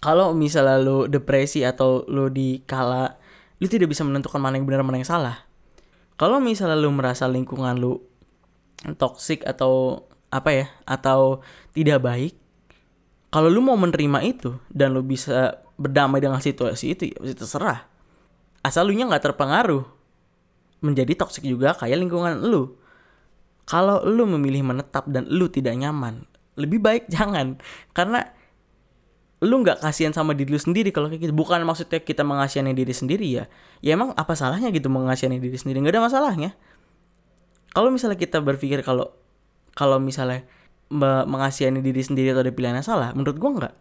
[0.00, 3.20] Kalau misalnya lu depresi atau lu di kala
[3.60, 5.44] lu tidak bisa menentukan mana yang benar mana yang salah.
[6.16, 8.00] Kalau misalnya lu merasa lingkungan lu
[8.96, 11.44] toxic atau apa ya atau
[11.76, 12.34] tidak baik
[13.30, 17.86] kalau lu mau menerima itu dan lu bisa berdamai dengan situasi itu ya terserah.
[18.60, 19.86] Asal lu nya nggak terpengaruh
[20.82, 22.74] menjadi toxic juga kayak lingkungan lu.
[23.70, 26.26] Kalau lu memilih menetap dan lu tidak nyaman
[26.58, 27.62] lebih baik jangan.
[27.94, 28.26] Karena
[29.40, 31.34] lu nggak kasihan sama diri lu sendiri kalau kayak gitu.
[31.34, 33.44] Bukan maksudnya kita mengasihani diri sendiri ya.
[33.80, 35.80] Ya emang apa salahnya gitu mengasihani diri sendiri?
[35.80, 36.50] Nggak ada masalahnya.
[37.72, 39.08] Kalau misalnya kita berpikir kalau
[39.72, 40.44] kalau misalnya
[40.92, 43.74] mengasihani diri sendiri atau ada pilihan yang salah menurut gua nggak.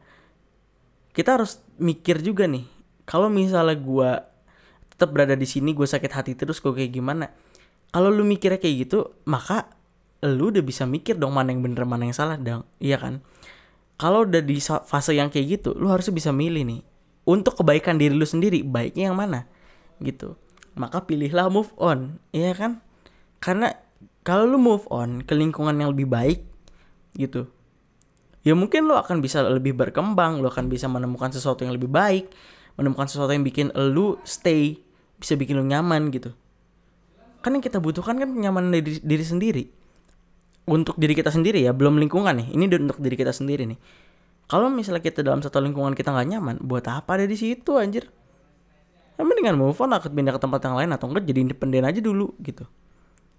[1.12, 2.64] Kita harus mikir juga nih
[3.04, 4.12] kalau misalnya gua
[4.88, 7.36] tetap berada di sini gue sakit hati terus kok kayak gimana?
[7.92, 9.68] Kalau lu mikirnya kayak gitu maka
[10.24, 12.64] lu udah bisa mikir dong mana yang bener mana yang salah dong.
[12.80, 13.20] Iya kan
[14.00, 16.82] kalau udah di fase yang kayak gitu lu harusnya bisa milih nih.
[17.28, 19.46] Untuk kebaikan diri lu sendiri baiknya yang mana?
[20.02, 20.34] Gitu.
[20.74, 22.82] Maka pilihlah move on iya kan?
[23.44, 23.76] Karena
[24.24, 26.40] kalau lu move on ke lingkungan yang lebih baik
[27.18, 27.50] gitu
[28.46, 32.32] ya mungkin lu akan bisa lebih berkembang lu akan bisa menemukan sesuatu yang lebih baik
[32.80, 34.80] menemukan sesuatu yang bikin lu stay
[35.20, 36.32] bisa bikin lu nyaman gitu.
[37.44, 39.64] Kan yang kita butuhkan kan kenyamanan dari diri sendiri
[40.70, 42.48] untuk diri kita sendiri ya belum lingkungan nih.
[42.54, 43.80] Ini untuk diri kita sendiri nih.
[44.50, 48.10] Kalau misalnya kita dalam satu lingkungan kita nggak nyaman buat apa ada di situ anjir?
[49.18, 52.02] Ya mendingan move on aku pindah ke tempat yang lain atau enggak jadi independen aja
[52.02, 52.66] dulu gitu.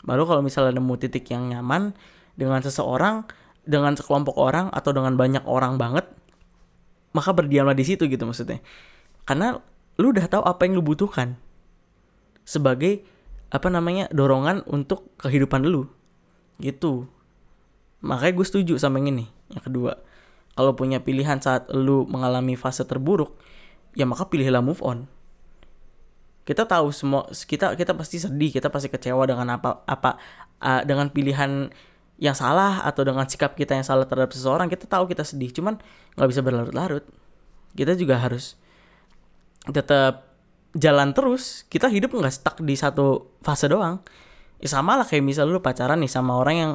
[0.07, 1.97] Baru kalau misalnya nemu titik yang nyaman
[2.39, 3.27] dengan seseorang
[3.67, 6.07] dengan sekelompok orang atau dengan banyak orang banget
[7.11, 8.63] maka berdiamlah di situ gitu maksudnya.
[9.27, 9.59] Karena
[9.99, 11.35] lu udah tahu apa yang lu butuhkan
[12.47, 13.03] sebagai
[13.51, 15.91] apa namanya dorongan untuk kehidupan lu.
[16.63, 17.11] Gitu
[18.01, 19.27] Makanya gue setuju sama yang ini.
[19.53, 19.93] Yang kedua,
[20.57, 23.37] kalau punya pilihan saat lu mengalami fase terburuk,
[23.93, 25.09] ya maka pilihlah move on.
[26.49, 30.17] Kita tahu semua kita kita pasti sedih, kita pasti kecewa dengan apa apa
[30.59, 31.71] uh, dengan pilihan
[32.21, 35.81] yang salah atau dengan sikap kita yang salah terhadap seseorang, kita tahu kita sedih, cuman
[36.17, 37.05] nggak bisa berlarut-larut.
[37.73, 38.61] Kita juga harus
[39.69, 40.29] tetap
[40.77, 41.65] jalan terus.
[41.69, 44.05] Kita hidup nggak stuck di satu fase doang.
[44.61, 46.73] Ya sama lah kayak misal lu pacaran nih sama orang yang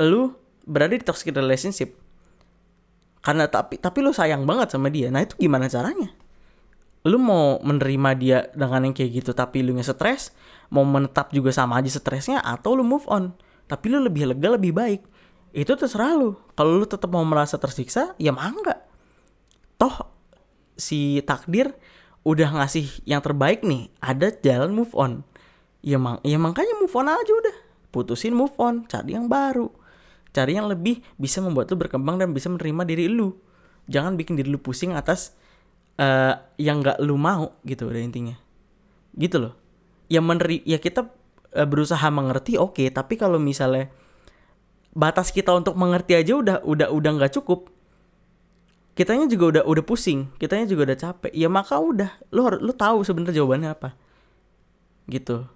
[0.00, 0.34] lu
[0.64, 1.96] berada di toxic relationship.
[3.20, 5.12] Karena tapi tapi lu sayang banget sama dia.
[5.12, 6.08] Nah itu gimana caranya?
[7.04, 10.32] Lu mau menerima dia dengan yang kayak gitu tapi lu nggak stres?
[10.72, 12.40] Mau menetap juga sama aja stresnya?
[12.40, 13.36] Atau lu move on?
[13.68, 15.04] Tapi lu lebih lega lebih baik.
[15.52, 16.36] Itu terserah lu.
[16.56, 18.88] Kalau lu tetap mau merasa tersiksa ya mangga
[19.80, 20.12] toh
[20.76, 21.72] si takdir
[22.20, 23.88] udah ngasih yang terbaik nih.
[24.04, 25.24] Ada jalan move on.
[25.80, 27.56] Ya mang ya makanya move on aja udah.
[27.88, 29.79] Putusin move on cari yang baru
[30.30, 33.34] cari yang lebih bisa membuat lu berkembang dan bisa menerima diri lu.
[33.90, 35.34] Jangan bikin diri lu pusing atas
[35.98, 38.36] uh, yang nggak lu mau gitu udah intinya.
[39.14, 39.54] Gitu loh.
[40.06, 41.10] Yang meneri ya kita
[41.54, 43.90] uh, berusaha mengerti oke okay, tapi kalau misalnya
[44.90, 47.70] batas kita untuk mengerti aja udah udah udah nggak cukup
[48.98, 53.06] kitanya juga udah udah pusing kitanya juga udah capek ya maka udah lu lu tahu
[53.06, 53.94] sebenarnya jawabannya apa.
[55.10, 55.46] Gitu.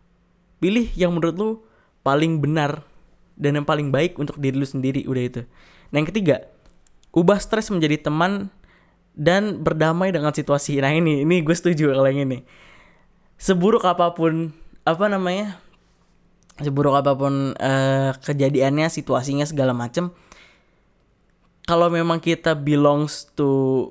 [0.59, 1.51] Pilih yang menurut lu
[2.07, 2.83] paling benar
[3.35, 5.43] dan yang paling baik untuk diri lu sendiri udah itu.
[5.91, 6.47] Nah yang ketiga,
[7.15, 8.51] ubah stres menjadi teman
[9.15, 10.79] dan berdamai dengan situasi.
[10.83, 12.43] Nah ini, ini gue setuju kalau yang ini.
[13.39, 14.55] Seburuk apa pun
[14.87, 15.59] apa namanya,
[16.59, 20.15] seburuk apa pun uh, kejadiannya, situasinya segala macem,
[21.65, 23.91] kalau memang kita belongs to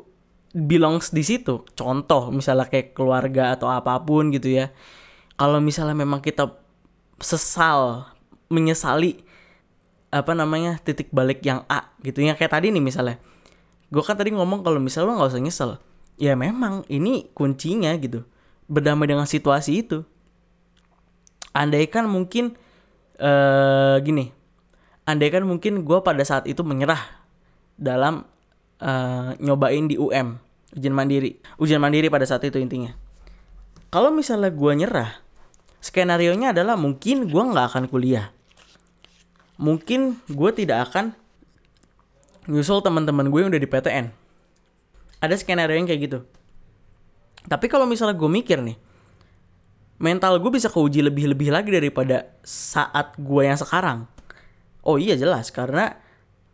[0.53, 4.69] belongs di situ, contoh misalnya kayak keluarga atau apa pun gitu ya.
[5.33, 6.53] Kalau misalnya memang kita
[7.17, 8.05] sesal,
[8.53, 9.25] menyesali
[10.13, 12.37] apa namanya titik balik yang A gitu ya.
[12.37, 13.17] Kayak tadi nih misalnya.
[13.89, 15.71] Gue kan tadi ngomong kalau misalnya lo nggak usah nyesel.
[16.21, 18.21] Ya memang ini kuncinya gitu.
[18.69, 20.05] Berdamai dengan situasi itu.
[21.57, 22.53] Andaikan mungkin
[23.17, 24.29] uh, gini.
[25.09, 27.01] Andaikan mungkin gue pada saat itu menyerah
[27.75, 28.29] dalam
[28.77, 30.37] uh, nyobain di UM
[30.73, 31.37] ujian mandiri.
[31.61, 32.97] Ujian mandiri pada saat itu intinya.
[33.93, 35.21] Kalau misalnya gue nyerah
[35.77, 38.32] skenario nya adalah mungkin gue nggak akan kuliah
[39.57, 41.13] mungkin gue tidak akan
[42.49, 44.23] nyusul teman-teman gue yang udah di PTN
[45.23, 46.19] ada skenario yang kayak gitu.
[47.47, 48.75] Tapi kalau misalnya gue mikir nih
[50.03, 54.03] mental gue bisa keuji lebih-lebih lagi daripada saat gue yang sekarang.
[54.83, 55.95] Oh iya jelas karena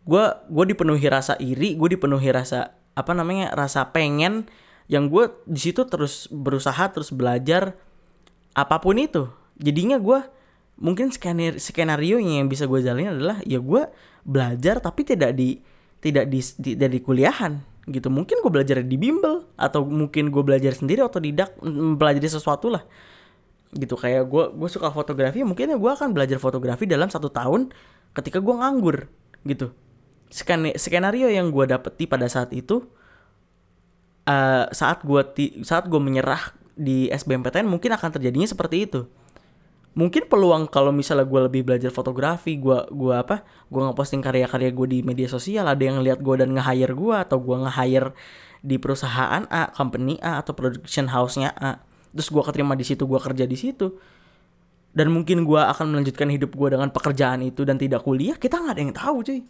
[0.06, 4.46] gue gue dipenuhi rasa iri gue dipenuhi rasa apa namanya rasa pengen
[4.86, 7.74] yang gue di situ terus berusaha terus belajar
[8.54, 9.34] apa pun itu.
[9.58, 10.22] Jadinya gue
[10.80, 13.82] mungkin skenario skenario yang bisa gue jalani adalah ya gue
[14.24, 15.60] belajar tapi tidak di
[16.00, 17.60] tidak di tidak di kuliahan
[17.92, 18.08] gitu.
[18.08, 21.54] Mungkin gue belajar di bimbel atau mungkin gue belajar sendiri atau tidak
[22.00, 22.84] belajar sesuatu lah.
[23.76, 27.70] Gitu kayak gue gue suka fotografi mungkin ya gue akan belajar fotografi dalam satu tahun
[28.16, 29.12] ketika gue nganggur
[29.44, 29.76] gitu.
[30.78, 32.86] Skenario yang gue dapeti pada saat itu
[34.30, 35.22] uh, saat gue
[35.66, 39.10] saat gue menyerah di SBMPTN mungkin akan terjadinya seperti itu
[39.98, 43.42] mungkin peluang kalau misalnya gue lebih belajar fotografi gue gua apa
[43.74, 47.42] gue ngeposting karya-karya gue di media sosial ada yang lihat gue dan nge-hire gue atau
[47.42, 48.14] gue nge-hire
[48.60, 51.80] di perusahaan A company A atau production house-nya A.
[52.12, 53.96] Terus gue keterima di situ gue kerja di situ.
[54.90, 58.74] Dan mungkin gue akan melanjutkan hidup gue dengan pekerjaan itu dan tidak kuliah kita nggak
[58.74, 59.42] ada yang tahu cuy.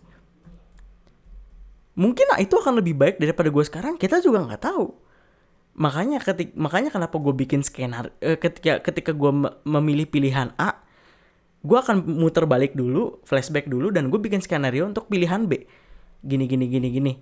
[2.00, 5.09] Mungkin nah, itu akan lebih baik daripada gue sekarang kita juga nggak tahu
[5.78, 9.32] makanya ketik makanya kenapa gue bikin skenar eh, ketika ketika gue
[9.64, 10.90] memilih pilihan A
[11.60, 15.68] gue akan muter balik dulu flashback dulu dan gue bikin skenario untuk pilihan B.
[16.24, 17.14] Gini gini gini gini.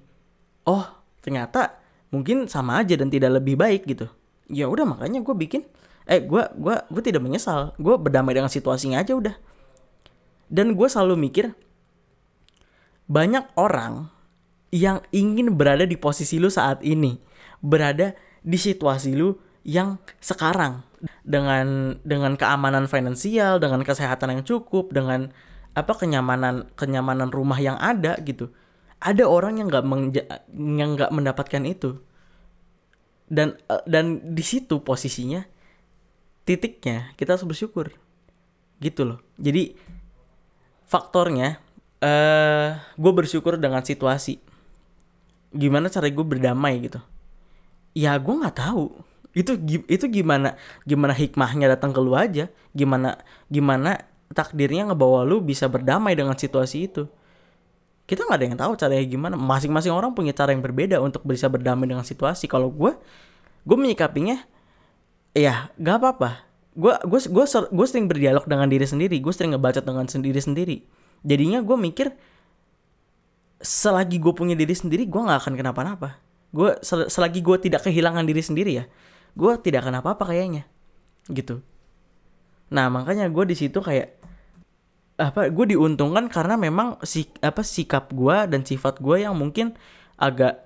[0.70, 0.86] Oh
[1.26, 1.82] ternyata
[2.14, 4.06] mungkin sama aja dan tidak lebih baik gitu.
[4.48, 5.66] Ya udah makanya gue bikin
[6.08, 7.74] eh gue gua gue tidak menyesal.
[7.82, 9.36] Gue berdamai dengan situasinya aja udah.
[10.48, 11.52] Dan gue selalu mikir
[13.10, 14.14] banyak orang
[14.70, 17.16] yang ingin berada di posisi lu saat ini,
[17.64, 18.14] berada
[18.48, 19.36] di situasi lu
[19.68, 20.88] yang sekarang
[21.28, 25.36] dengan dengan keamanan finansial, dengan kesehatan yang cukup, dengan
[25.76, 28.48] apa kenyamanan kenyamanan rumah yang ada gitu.
[29.04, 29.86] Ada orang yang nggak
[30.56, 32.00] yang nggak mendapatkan itu.
[33.28, 35.44] Dan eh, dan di situ posisinya
[36.48, 37.92] titiknya kita harus bersyukur.
[38.80, 39.20] Gitu loh.
[39.36, 39.76] Jadi
[40.88, 41.60] faktornya
[42.00, 44.38] eh uh, gue bersyukur dengan situasi
[45.50, 47.02] gimana cara gue berdamai gitu
[47.98, 48.94] ya gue nggak tahu.
[49.34, 49.58] Itu
[49.90, 50.54] itu gimana
[50.86, 52.54] gimana hikmahnya datang ke lu aja.
[52.78, 53.18] Gimana
[53.50, 57.10] gimana takdirnya ngebawa lu bisa berdamai dengan situasi itu.
[58.06, 59.36] Kita nggak ada yang tahu caranya gimana.
[59.36, 62.46] Masing-masing orang punya cara yang berbeda untuk bisa berdamai dengan situasi.
[62.46, 62.94] Kalau gue
[63.68, 64.46] gue menyikapinya
[65.34, 66.46] ya gak apa-apa.
[66.78, 69.18] Gue gue gue gue sering berdialog dengan diri sendiri.
[69.20, 70.78] Gue sering ngebaca dengan sendiri sendiri.
[71.26, 72.14] Jadinya gue mikir
[73.58, 78.24] selagi gue punya diri sendiri gue nggak akan kenapa-napa gue sel selagi gue tidak kehilangan
[78.24, 78.86] diri sendiri ya
[79.38, 80.66] gue tidak akan apa-apa kayaknya
[81.30, 81.62] gitu.
[82.74, 84.18] Nah makanya gue di situ kayak
[85.18, 89.74] apa gue diuntungkan karena memang si apa sikap gue dan sifat gue yang mungkin
[90.18, 90.62] agak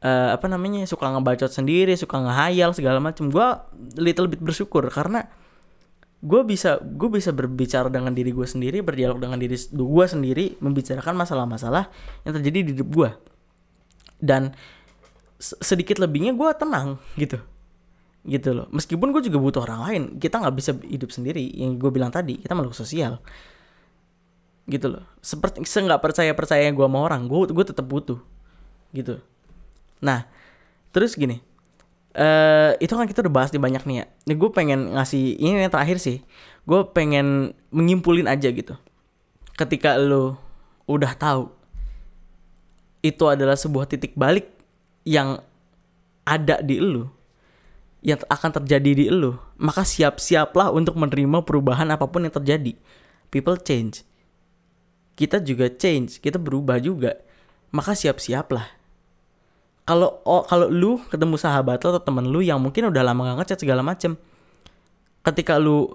[0.00, 3.46] uh, apa namanya suka ngebacot sendiri suka ngehayal segala macam gue
[4.00, 5.28] little bit bersyukur karena
[6.20, 11.16] gue bisa gue bisa berbicara dengan diri gue sendiri berdialog dengan diri gue sendiri membicarakan
[11.20, 11.92] masalah-masalah
[12.24, 13.10] yang terjadi di hidup gue
[14.20, 14.56] dan
[15.40, 17.40] sedikit lebihnya gue tenang gitu.
[18.22, 18.68] Gitu loh.
[18.68, 22.36] Meskipun gue juga butuh orang lain kita nggak bisa hidup sendiri yang gue bilang tadi
[22.36, 23.18] kita makhluk sosial.
[24.68, 25.02] Gitu loh.
[25.24, 28.20] Seperti se nggak percaya percaya gue sama orang gue gue tetap butuh.
[28.92, 29.18] Gitu.
[30.04, 30.28] Nah
[30.92, 31.40] terus gini.
[32.10, 34.06] Uh, itu kan kita udah bahas di banyak nih ya.
[34.28, 36.20] Ini gue pengen ngasih ini yang terakhir sih.
[36.68, 38.76] Gue pengen menyimpulin aja gitu.
[39.56, 40.36] Ketika lo
[40.90, 41.54] udah tahu
[43.00, 44.59] itu adalah sebuah titik balik
[45.10, 45.42] yang
[46.22, 47.10] ada di lo
[48.06, 52.78] yang akan terjadi di lo maka siap-siaplah untuk menerima perubahan apa pun yang terjadi.
[53.28, 54.06] People change.
[55.18, 57.18] Kita juga change kita berubah juga.
[57.74, 58.78] Maka siap-siaplah.
[59.84, 63.36] Kalau oh, kalau lu ketemu sahabat lo atau temen lu yang mungkin udah lama gak
[63.42, 64.14] ngechat segala macem
[65.26, 65.90] ketika lu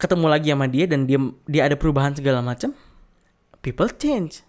[0.00, 2.72] ketemu lagi sama dia dan dia dia ada perubahan segala macem
[3.60, 4.40] people change.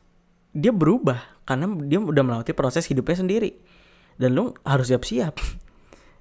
[0.55, 3.55] Dia berubah karena dia udah melewati proses hidupnya sendiri.
[4.19, 5.39] Dan lu harus siap-siap.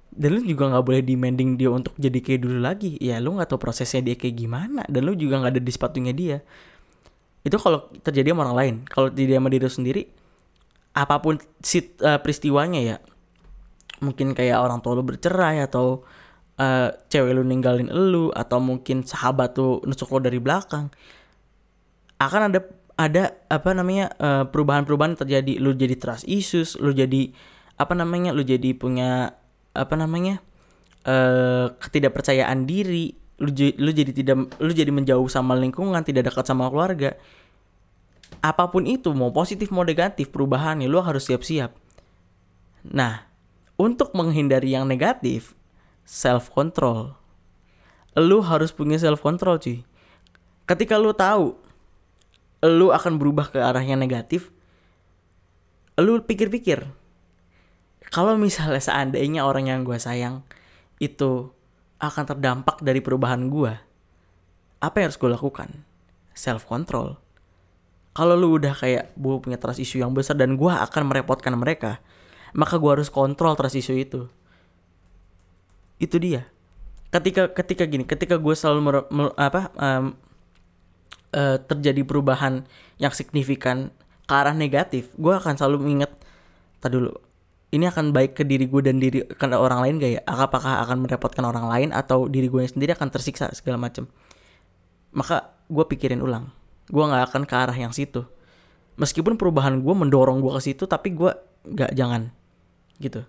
[0.07, 2.95] Dan lu juga nggak boleh demanding dia untuk jadi kayak dulu lagi.
[3.03, 4.87] Ya lu nggak tahu prosesnya dia kayak gimana.
[4.87, 6.39] Dan lu juga nggak ada di sepatunya dia.
[7.43, 8.75] Itu kalau terjadi sama orang lain.
[8.87, 10.03] Kalau tidak sama diri sendiri
[10.97, 12.97] apa pun sit, uh, peristiwanya ya
[14.01, 16.01] mungkin kayak orang tua lu bercerai atau
[16.57, 20.89] uh, cewek lu ninggalin lu atau mungkin sahabat tuh nusuk lo dari belakang
[22.17, 22.65] akan ada
[22.97, 25.61] ada apa namanya uh, perubahan-perubahan terjadi.
[25.61, 27.29] Lu jadi trust issues lu jadi
[27.77, 29.37] apa namanya lu jadi punya
[29.77, 30.41] apa namanya
[31.05, 33.13] uh, ketidakpercayaan diri.
[33.37, 37.13] Lu, lu jadi tidak lu jadi menjauh sama lingkungan tidak dekat sama keluarga.
[38.41, 41.69] Apa pun itu mau positif mau negatif perubahannya lu harus siap-siap.
[42.89, 43.29] Nah
[43.77, 45.53] untuk menghindari yang negatif
[46.01, 47.13] self control
[48.17, 49.85] lu harus punya self control cuy.
[50.65, 51.66] Ketika lu tahu
[52.65, 54.49] lu akan berubah ke arah yang negatif
[55.97, 56.85] lu pikir-pikir
[58.07, 60.47] kalau misalnya seandainya orang yang gue sayang
[60.97, 61.51] itu
[61.97, 63.73] akan terdampak dari perubahan gue,
[64.79, 65.69] apa yang harus gue lakukan?
[66.37, 67.17] Self control.
[68.13, 72.01] Kalau lu udah kayak gue punya trust issue yang besar dan gue akan merepotkan mereka,
[72.53, 74.29] maka gue harus kontrol trust issue itu.
[76.01, 76.49] Itu dia.
[77.09, 80.13] Ketika ketika gini, ketika gue selalu mer, mer, apa um,
[81.33, 82.63] uh, terjadi perubahan
[83.01, 83.91] yang signifikan
[84.27, 86.11] ke arah negatif, gue akan selalu mengingat,
[86.83, 87.15] tadi dulu,
[87.71, 90.21] ini akan baik ke diri gue dan diri ke orang lain gak ya?
[90.23, 94.07] Apakah akan merepotkan orang lain atau diri gue sendiri akan tersiksa segala macam?
[95.11, 96.51] Maka gue pikirin ulang.
[96.87, 98.23] Gue nggak akan ke arah yang situ.
[98.95, 101.31] Meskipun perubahan gue mendorong gue ke situ, tapi gue
[101.67, 102.31] nggak jangan
[103.03, 103.27] gitu.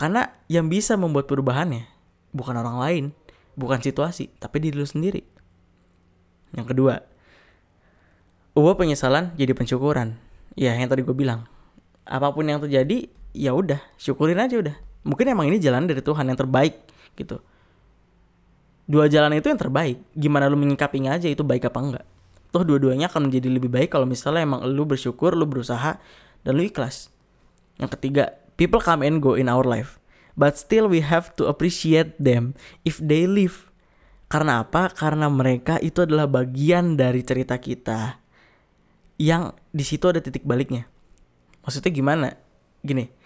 [0.00, 1.84] Karena yang bisa membuat perubahannya
[2.32, 3.04] bukan orang lain,
[3.54, 5.22] bukan situasi, tapi diri lu sendiri.
[6.54, 6.94] Yang kedua,
[8.54, 10.18] gue penyesalan jadi pensyukuran.
[10.58, 11.46] Ya yang tadi gue bilang,
[12.02, 14.76] apa pun yang terjadi ya udah syukurin aja udah.
[15.06, 16.76] Mungkin emang ini jalan dari Tuhan yang terbaik
[17.16, 17.40] gitu.
[18.90, 20.02] Dua jalan itu yang terbaik.
[20.18, 22.04] Gimana lu menyikapinya aja itu baik apa enggak?
[22.50, 26.02] Toh dua-duanya akan menjadi lebih baik kalau misalnya emang lu bersyukur lu berusaha
[26.42, 27.14] dan lu ikhlas.
[27.78, 30.02] Yang ketiga people come and go in our life.
[30.34, 32.58] But still we have to appreciate them.
[32.82, 33.69] If they live
[34.30, 34.94] karena apa?
[34.94, 38.22] Karena mereka itu adalah bagian dari cerita kita
[39.18, 40.86] yang di situ ada titik baliknya.
[41.66, 42.28] Maksudnya gimana?
[42.80, 43.20] Gini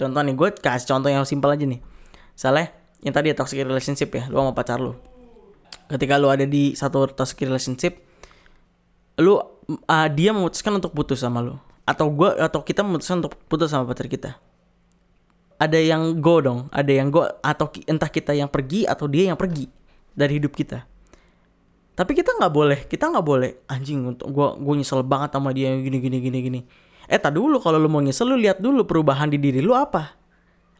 [0.00, 1.84] contoh nih gue kasih contoh yang simpel aja nih.
[2.32, 2.72] Salah
[3.04, 4.96] yang tadi ya toxic relationship ya lu sama pacar lu.
[5.92, 8.00] Ketika lu ada di satu toxic relationship
[9.20, 11.60] lu uh, dia memutuskan untuk putus sama lu.
[11.84, 14.40] Atau gue atau kita memutuskan untuk putus sama pacar kita.
[15.60, 19.36] Ada yang go dong ada yang go atau entah kita yang pergi atau dia yang
[19.36, 19.68] pergi
[20.20, 20.84] dari hidup kita
[21.96, 25.72] tapi kita nggak boleh kita nggak boleh anjing untuk gue gue nyesel banget sama dia
[25.72, 26.60] gini gini gini gini
[27.10, 30.14] Eh tak dulu kalau lu mau nyesel lu lihat dulu perubahan di diri lu apa.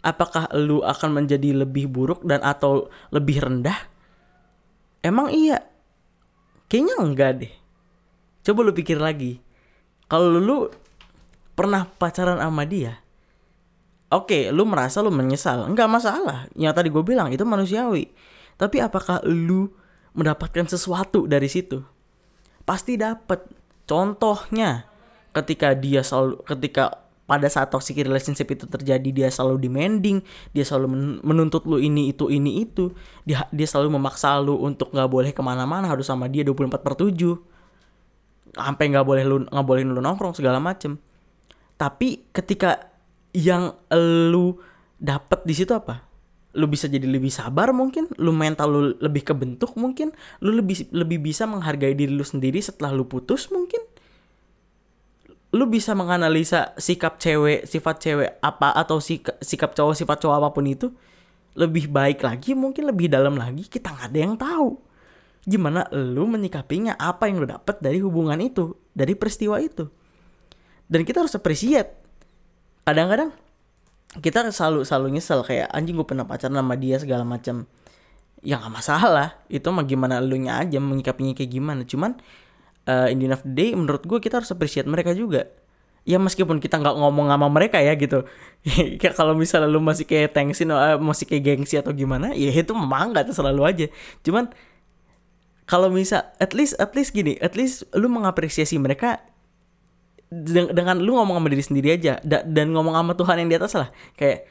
[0.01, 3.77] Apakah lu akan menjadi lebih buruk dan atau lebih rendah?
[5.03, 5.59] Emang iya?
[6.71, 7.53] Kayaknya enggak deh.
[8.47, 9.43] Coba lu pikir lagi.
[10.07, 10.71] Kalau lu
[11.59, 13.03] pernah pacaran sama dia,
[14.09, 16.47] oke, okay, lu merasa lu menyesal, enggak masalah.
[16.55, 18.07] Yang tadi gue bilang itu manusiawi.
[18.61, 19.73] Tapi apakah lu
[20.13, 21.81] mendapatkan sesuatu dari situ?
[22.69, 23.49] Pasti dapat.
[23.89, 24.85] Contohnya,
[25.33, 27.01] ketika dia selalu ketika
[27.31, 30.19] pada saat toxic relationship itu terjadi dia selalu demanding
[30.51, 32.91] dia selalu menuntut lu ini itu ini itu
[33.23, 36.99] dia dia selalu memaksa lu untuk nggak boleh ke mana-mana harus sama dia 24 per
[36.99, 37.15] 7
[38.59, 40.99] sampai nggak boleh lu nggak boleh lu nongkrong segala macem
[41.79, 42.91] tapi ketika
[43.31, 44.59] yang lu
[44.99, 46.10] dapet di situ apa
[46.51, 50.11] lu bisa jadi lebih sabar mungkin lu mental lu lebih kebentuk mungkin
[50.43, 53.79] lu lebih lebih bisa menghargai diri lu sendiri setelah lu putus mungkin
[55.51, 60.49] lu bisa menganalisa sikap cewek, sifat cewek apa atau sikap, sikap cowok, sifat cowok apa
[60.55, 60.95] pun itu
[61.59, 64.79] lebih baik lagi, mungkin lebih dalam lagi, kita nggak ada yang tahu.
[65.43, 69.91] Gimana lu menyikapinya, apa yang lu dapat dari hubungan itu, dari peristiwa itu.
[70.87, 71.99] Dan kita harus appreciate.
[72.87, 73.35] Kadang-kadang
[74.19, 77.71] kita selalu selalu nyesel kayak anjing gue pernah pacaran sama dia segala macam.
[78.41, 81.83] Ya nggak masalah, itu mah gimana lu nya aja menyikapinya kayak gimana.
[81.87, 82.19] Cuman
[82.91, 85.47] uh, in the end of the day menurut gue kita harus appreciate mereka juga
[86.09, 88.25] ya meskipun kita nggak ngomong sama mereka ya gitu
[89.01, 92.73] kayak kalau misalnya lu masih kayak thanksin uh, masih kayak gengsi atau gimana ya itu
[92.73, 93.87] memang nggak selalu aja
[94.25, 94.49] cuman
[95.69, 99.21] kalau misal at least at least gini at least lu mengapresiasi mereka
[100.31, 103.75] dengan lu ngomong sama diri sendiri aja da dan ngomong sama Tuhan yang di atas
[103.75, 103.91] lah.
[104.15, 104.47] Kayak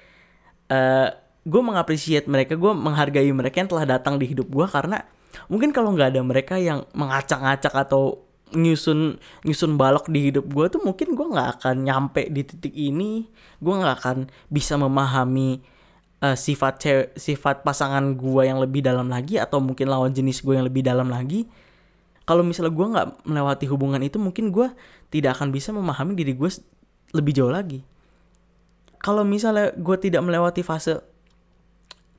[0.67, 1.09] uh, eh,
[1.47, 5.07] gue mengapresiasi mereka gue menghargai mereka yang telah datang di hidup gue karena
[5.47, 10.81] mungkin kalau nggak ada mereka yang mengacak-ngacak atau nyusun nyusun balok di hidup gue tuh
[10.83, 13.31] mungkin gue nggak akan nyampe di titik ini.
[13.63, 14.17] Gue nggak akan
[14.51, 15.63] bisa memahami
[16.19, 16.83] uh, sifat
[17.15, 21.07] sifat pasangan gue yang lebih dalam lagi atau mungkin lawan jenis gue yang lebih dalam
[21.07, 21.47] lagi
[22.29, 24.69] kalau misalnya gue nggak melewati hubungan itu mungkin gue
[25.09, 26.45] tidak akan bisa memahami diri gue
[27.17, 27.81] lebih jauh lagi.
[29.01, 31.01] Kalau misalnya gue tidak melewati fase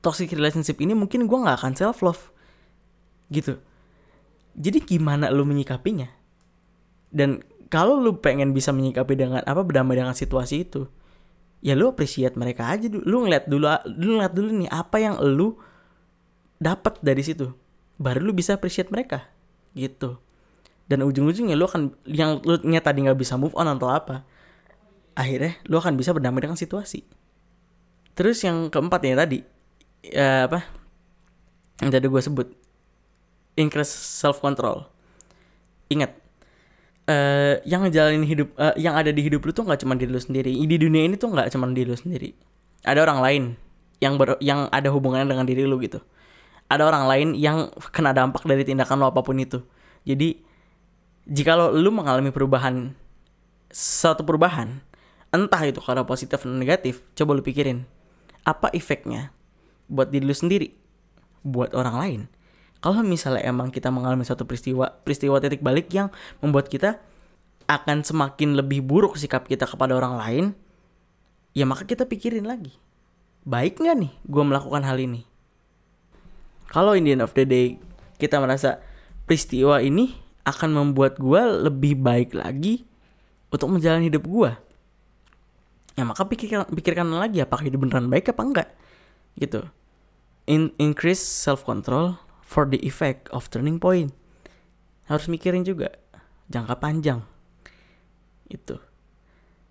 [0.03, 2.19] toxic relationship ini mungkin gue nggak akan self love
[3.31, 3.55] gitu.
[4.59, 6.11] Jadi gimana lu menyikapinya?
[7.07, 7.39] Dan
[7.71, 10.91] kalau lu pengen bisa menyikapi dengan apa berdamai dengan situasi itu
[11.63, 15.15] ya lu appreciate mereka aja dulu lu ngeliat dulu lu ngeliat dulu nih apa yang
[15.23, 15.55] lu
[16.59, 17.53] dapat dari situ
[18.01, 19.30] baru lu bisa appreciate mereka
[19.77, 20.19] gitu.
[20.87, 24.27] Dan ujung-ujungnya lu akan yang lu tadi nggak bisa move on atau apa
[25.15, 27.03] akhirnya lu akan bisa berdamai dengan situasi.
[28.11, 29.39] Terus yang keempat ya tadi
[30.03, 30.67] ya apa
[31.79, 32.47] yang tadi gue sebut
[33.55, 34.89] increase self control
[35.87, 36.11] ingat
[37.07, 40.19] uh, yang ngejalanin hidup uh, yang ada di hidup lu tuh nggak cuma diri lu
[40.19, 40.51] sendiri.
[40.51, 42.35] Di dunia ini tuh nggak cuma diri lu sendiri.
[42.83, 43.43] Ada orang lain
[44.01, 46.01] yang ber, yang ada hubungannya dengan diri lu gitu
[46.71, 49.59] ada orang lain yang kena dampak dari tindakan lo apa pun itu.
[50.07, 50.39] Jadi
[51.27, 52.95] jika lo lu mengalami perubahan
[53.67, 54.79] satu perubahan
[55.35, 57.83] entah itu karena positif atau negatif coba lu pikirin
[58.47, 59.35] apa efeknya
[59.91, 60.71] buat diri lu sendiri
[61.43, 62.21] buat orang lain?
[62.81, 66.07] Kalau misalnya emang kita mengalami suatu peristiwa peristiwa titik balik yang
[66.39, 67.03] membuat kita
[67.67, 70.45] akan semakin lebih buruk sikap kita kepada orang lain
[71.51, 72.71] ya maka kita pikirin lagi.
[73.43, 75.30] Baik nggak nih gue melakukan hal ini
[76.71, 77.75] kalau in the end of the day
[78.15, 78.79] kita merasa
[79.27, 80.15] peristiwa ini
[80.47, 82.87] akan membuat gue lebih baik lagi
[83.51, 84.51] untuk menjalani hidup gue
[85.99, 88.69] ya maka pikirkan pikirkan lagi apakah itu beneran baik apa enggak
[89.35, 89.67] gitu
[90.49, 94.11] In, increase self control for the effect of turning point.
[95.07, 95.95] Harus mikirin juga
[96.51, 97.23] jangka panjang.
[98.51, 98.81] Itu.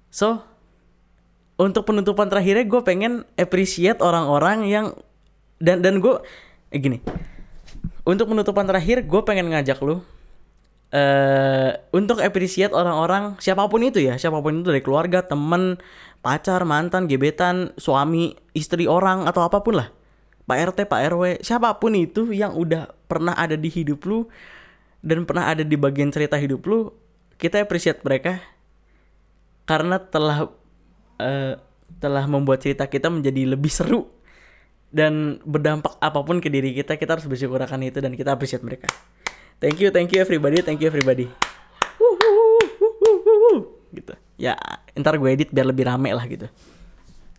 [0.09, 0.41] So,
[1.61, 4.87] untuk penutupan terakhirnya gue pengen appreciate orang-orang yang
[5.61, 6.17] dan dan gue
[6.71, 6.99] eh, gini.
[8.07, 10.01] Untuk penutupan terakhir gue pengen ngajak lu
[10.95, 15.79] uh, untuk appreciate orang-orang siapa pun itu ya, siapa pun itu dari keluarga, temen,
[16.21, 19.89] pacar, mantan, gebetan, suami, istri orang atau apa pun lah
[20.51, 24.27] Pak RT, Pak RW, siapa pun itu yang udah pernah ada di hidup lu
[24.99, 26.91] dan pernah ada di bagian cerita hidup lu,
[27.39, 28.43] kita appreciate mereka
[29.64, 30.51] karena telah
[31.23, 31.55] uh,
[32.03, 34.11] telah membuat cerita kita menjadi lebih seru
[34.91, 38.62] dan berdampak apa pun ke diri kita, kita harus bersyukur akan itu dan kita appreciate
[38.66, 38.91] mereka.
[39.62, 41.30] Thank you, thank you everybody, thank you everybody.
[43.91, 44.14] gitu.
[44.41, 44.57] Ya,
[44.97, 46.51] ntar gue edit biar lebih rame lah gitu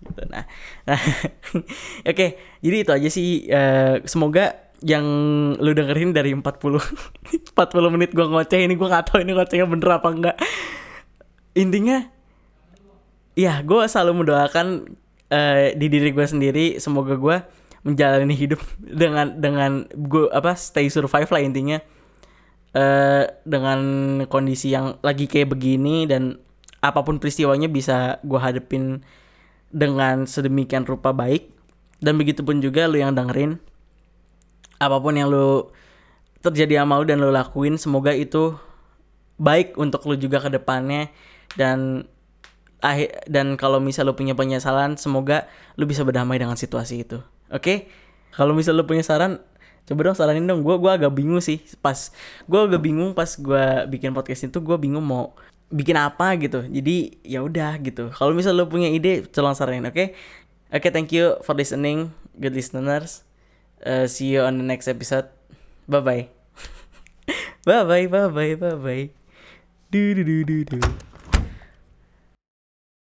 [0.02, 0.46] gitu nah,
[0.86, 1.00] nah
[2.10, 2.30] oke okay,
[2.60, 5.06] jadi itu aja sih uh, semoga yang
[5.62, 7.54] lu dengerin dari 40 40
[7.94, 10.38] menit gua ngoceh ini gua gak tahu ini ngocehnya bener apa enggak
[11.54, 12.10] intinya
[13.38, 14.92] ya gue selalu mendoakan
[15.32, 17.38] uh, di diri gue sendiri semoga gue
[17.82, 18.62] menjalani hidup
[19.02, 21.80] dengan dengan gue apa stay survive lah intinya.
[22.72, 23.80] Uh, dengan
[24.32, 26.40] kondisi yang lagi kayak begini dan
[26.80, 29.04] apa pun peristiwanya bisa gue hadepin
[29.72, 31.52] dengan sedemikian rupa baik.
[32.02, 33.62] Dan begitu pun juga lu yang dengerin
[34.82, 35.70] apa pun yang lu
[36.42, 38.58] terjadi sama lu dan lu lakuin semoga itu
[39.38, 41.12] baik untuk lu juga ke depannya.
[41.54, 42.08] Dan
[43.30, 45.46] dan kalau misal lu punya penyesalan semoga
[45.78, 47.22] lu bisa berdamai dengan situasi itu.
[47.54, 47.62] Oke?
[47.62, 47.78] Okay?
[48.32, 49.44] kalau misal lu punya saran
[49.86, 50.64] coba dong saranin dong.
[50.66, 51.62] Gue gua agak bingung sih.
[51.84, 52.10] Pas
[52.48, 55.36] gue agak bingung pas gue bikin podcast itu gue bingung mau
[55.70, 56.64] bikin apa gitu.
[56.66, 58.10] Jadi ya udah gitu.
[58.16, 59.94] Kalau misal lo punya ide tolong saranin oke?
[59.94, 60.08] Okay?
[60.72, 62.10] oke okay, thank you for listening
[62.40, 63.28] good listeners.
[63.84, 65.28] Uh, see you on the next episode.
[65.92, 66.24] Bye bye
[67.66, 69.10] bye bye bye bye bye bye
[69.92, 71.11] do do do do do